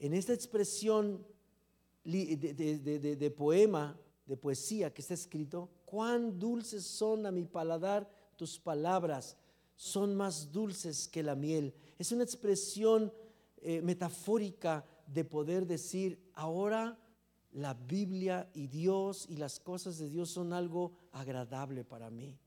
[0.00, 1.24] en esta expresión
[2.02, 3.96] de, poema,
[4.26, 9.36] de poesía que está escrito, cuán dulces son a mi paladar tus palabras,
[9.76, 11.72] son más dulces que la miel.
[12.00, 13.12] Es una expresión
[13.58, 16.98] eh, metafórica de poder decir, ahora
[17.52, 22.38] la Biblia y Dios y las cosas de Dios son algo agradable para mí.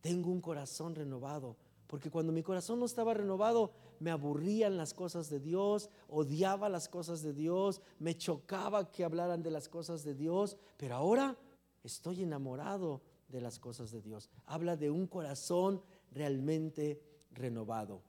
[0.00, 5.30] Tengo un corazón renovado, porque cuando mi corazón no estaba renovado, me aburrían las cosas
[5.30, 10.14] de Dios, odiaba las cosas de Dios, me chocaba que hablaran de las cosas de
[10.14, 11.36] Dios, pero ahora
[11.84, 14.28] estoy enamorado de las cosas de Dios.
[14.46, 17.00] Habla de un corazón realmente
[17.30, 18.02] renovado.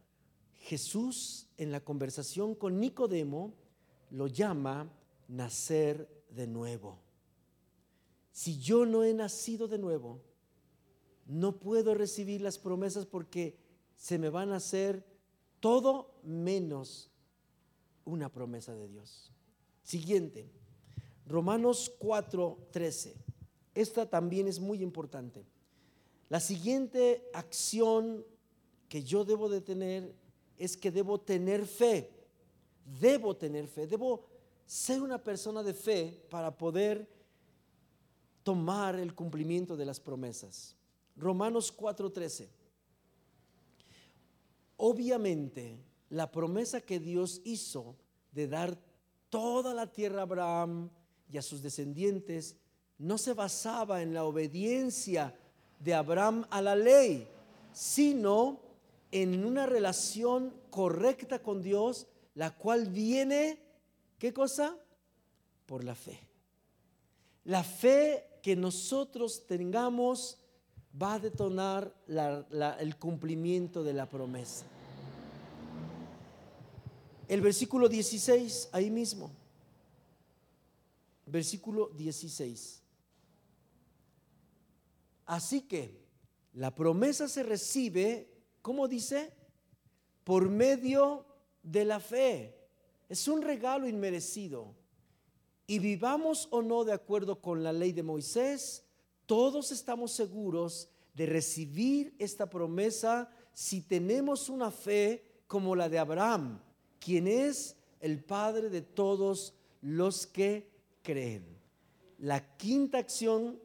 [0.56, 3.54] Jesús en la conversación con Nicodemo
[4.12, 4.90] lo llama
[5.28, 7.03] nacer de nuevo.
[8.34, 10.20] Si yo no he nacido de nuevo,
[11.28, 13.60] no puedo recibir las promesas porque
[13.96, 15.06] se me van a hacer
[15.60, 17.12] todo menos
[18.06, 19.32] una promesa de Dios.
[19.84, 20.50] Siguiente,
[21.28, 23.14] Romanos 4:13.
[23.76, 25.46] Esta también es muy importante.
[26.28, 28.26] La siguiente acción
[28.90, 30.16] que yo debo de tener
[30.58, 32.10] es que debo tener fe.
[33.00, 33.86] Debo tener fe.
[33.86, 34.26] Debo
[34.66, 37.08] ser una persona de fe para poder
[38.44, 40.76] tomar el cumplimiento de las promesas.
[41.16, 42.50] Romanos 4:13.
[44.78, 45.78] Obviamente,
[46.10, 47.96] la promesa que Dios hizo
[48.32, 48.78] de dar
[49.30, 50.90] toda la tierra a Abraham
[51.32, 52.56] y a sus descendientes
[52.98, 55.36] no se basaba en la obediencia
[55.80, 57.28] de Abraham a la ley,
[57.72, 58.60] sino
[59.12, 63.60] en una relación correcta con Dios, la cual viene,
[64.18, 64.78] ¿qué cosa?
[65.66, 66.20] Por la fe.
[67.46, 70.38] La fe que nosotros tengamos
[71.02, 74.66] va a detonar el cumplimiento de la promesa.
[77.30, 79.32] El versículo 16, ahí mismo.
[81.26, 82.82] Versículo 16.
[85.26, 86.04] Así que
[86.52, 88.30] la promesa se recibe,
[88.62, 89.32] ¿cómo dice?
[90.26, 91.26] Por medio
[91.64, 92.60] de la fe.
[93.08, 94.76] Es un regalo inmerecido.
[95.66, 98.84] Y vivamos o no de acuerdo con la ley de Moisés,
[99.26, 106.60] todos estamos seguros de recibir esta promesa si tenemos una fe como la de Abraham,
[107.00, 110.70] quien es el padre de todos los que
[111.02, 111.46] creen.
[112.18, 113.60] La quinta acción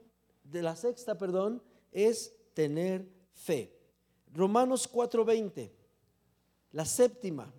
[0.45, 3.73] de la sexta, perdón, es tener fe.
[4.33, 5.71] Romanos 4:20,
[6.73, 7.53] la séptima,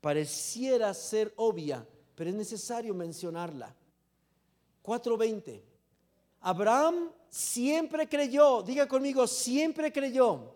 [0.00, 1.86] pareciera ser obvia,
[2.18, 3.72] pero es necesario mencionarla.
[4.82, 5.62] 4:20,
[6.40, 10.52] Abraham siempre creyó, diga conmigo, siempre creyó.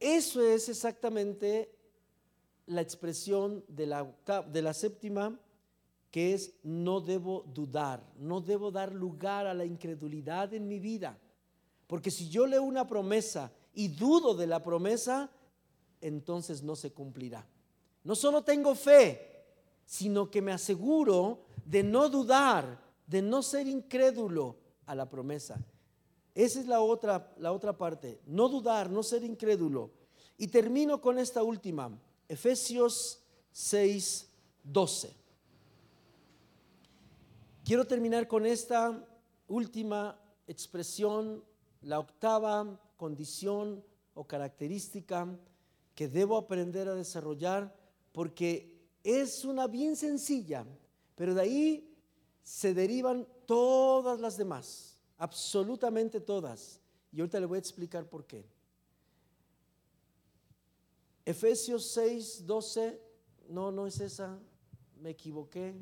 [0.00, 1.72] Eso es exactamente
[2.66, 4.12] la expresión de la,
[4.50, 5.38] de la séptima
[6.10, 11.16] que es no debo dudar, no debo dar lugar a la incredulidad en mi vida.
[11.86, 15.30] Porque si yo leo una promesa y dudo de la promesa,
[16.00, 17.46] entonces no se cumplirá.
[18.02, 19.29] No solo tengo fe,
[19.90, 25.60] sino que me aseguro de no dudar, de no ser incrédulo a la promesa.
[26.32, 29.90] Esa es la otra, la otra parte, no dudar, no ser incrédulo.
[30.38, 31.90] Y termino con esta última,
[32.28, 34.30] Efesios 6,
[34.62, 35.12] 12.
[37.64, 39.04] Quiero terminar con esta
[39.48, 40.16] última
[40.46, 41.42] expresión,
[41.82, 43.82] la octava condición
[44.14, 45.26] o característica
[45.96, 47.74] que debo aprender a desarrollar
[48.12, 50.66] porque es una bien sencilla,
[51.14, 51.96] pero de ahí
[52.42, 56.80] se derivan todas las demás, absolutamente todas.
[57.12, 58.44] Y ahorita le voy a explicar por qué.
[61.24, 63.00] Efesios 6, 12,
[63.48, 64.38] no, no es esa,
[65.00, 65.74] me equivoqué.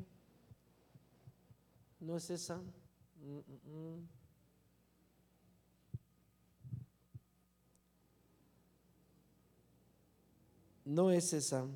[1.99, 2.57] ¿No es esa?
[2.57, 4.07] Mm, mm, mm.
[10.85, 11.67] No es esa.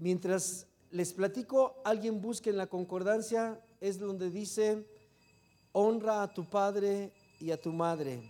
[0.00, 4.82] Mientras les platico, alguien busque en la concordancia, es donde dice,
[5.72, 8.22] honra a tu padre y a tu madre,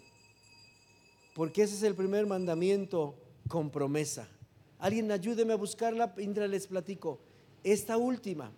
[1.32, 3.14] porque ese es el primer mandamiento
[3.46, 4.26] con promesa.
[4.80, 7.20] Alguien ayúdeme a buscarla mientras les platico.
[7.62, 8.50] Esta última,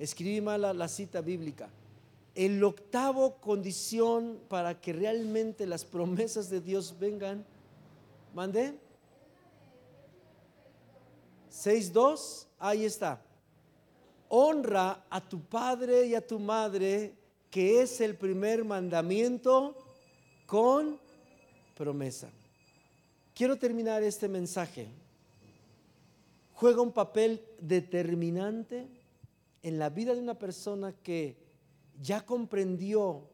[0.00, 1.70] escribí mal la, cita bíblica.
[2.34, 7.46] El octavo condición para que realmente las promesas de Dios vengan,
[8.34, 8.74] ¿mandé?
[11.54, 13.22] 6.2, ahí está.
[14.28, 17.14] Honra a tu padre y a tu madre,
[17.48, 19.76] que es el primer mandamiento
[20.46, 20.98] con
[21.76, 22.28] promesa.
[23.34, 24.88] Quiero terminar este mensaje.
[26.54, 28.88] Juega un papel determinante
[29.62, 31.36] en la vida de una persona que
[32.02, 33.28] ya comprendió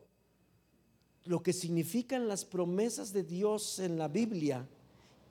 [1.25, 4.69] lo que significan las promesas de Dios en la Biblia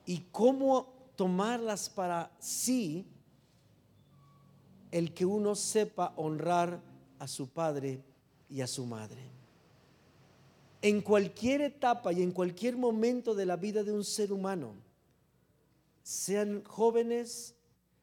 [0.05, 3.05] y cómo tomarlas para sí,
[4.89, 6.81] el que uno sepa honrar
[7.19, 8.01] a su padre
[8.49, 9.19] y a su madre.
[10.81, 14.75] En cualquier etapa y en cualquier momento de la vida de un ser humano,
[16.03, 17.53] sean jóvenes,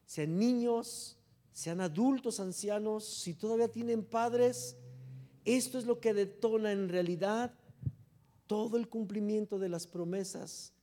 [0.05, 1.17] sean niños,
[1.53, 4.75] sean adultos, ancianos, si todavía tienen padres,
[5.43, 7.51] esto es lo que detona en realidad
[8.45, 10.76] todo el cumplimiento de las promesas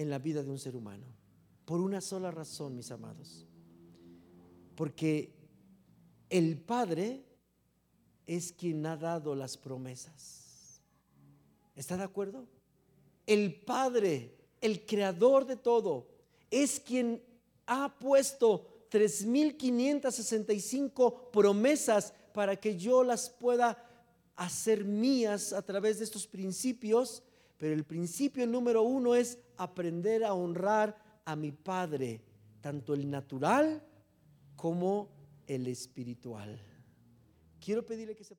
[0.00, 1.04] en la vida de un ser humano.
[1.66, 3.44] Por una sola razón, mis amados.
[4.74, 5.34] Porque
[6.30, 7.22] el Padre
[8.26, 10.80] es quien ha dado las promesas.
[11.76, 12.46] ¿Está de acuerdo?
[13.26, 16.08] El Padre, el creador de todo,
[16.50, 17.22] es quien
[17.66, 23.86] ha puesto 3.565 promesas para que yo las pueda
[24.34, 27.22] hacer mías a través de estos principios.
[27.60, 30.96] Pero el principio número uno es aprender a honrar
[31.26, 32.22] a mi Padre,
[32.62, 33.86] tanto el natural
[34.56, 35.10] como
[35.46, 36.58] el espiritual.
[37.62, 38.34] Quiero pedirle que se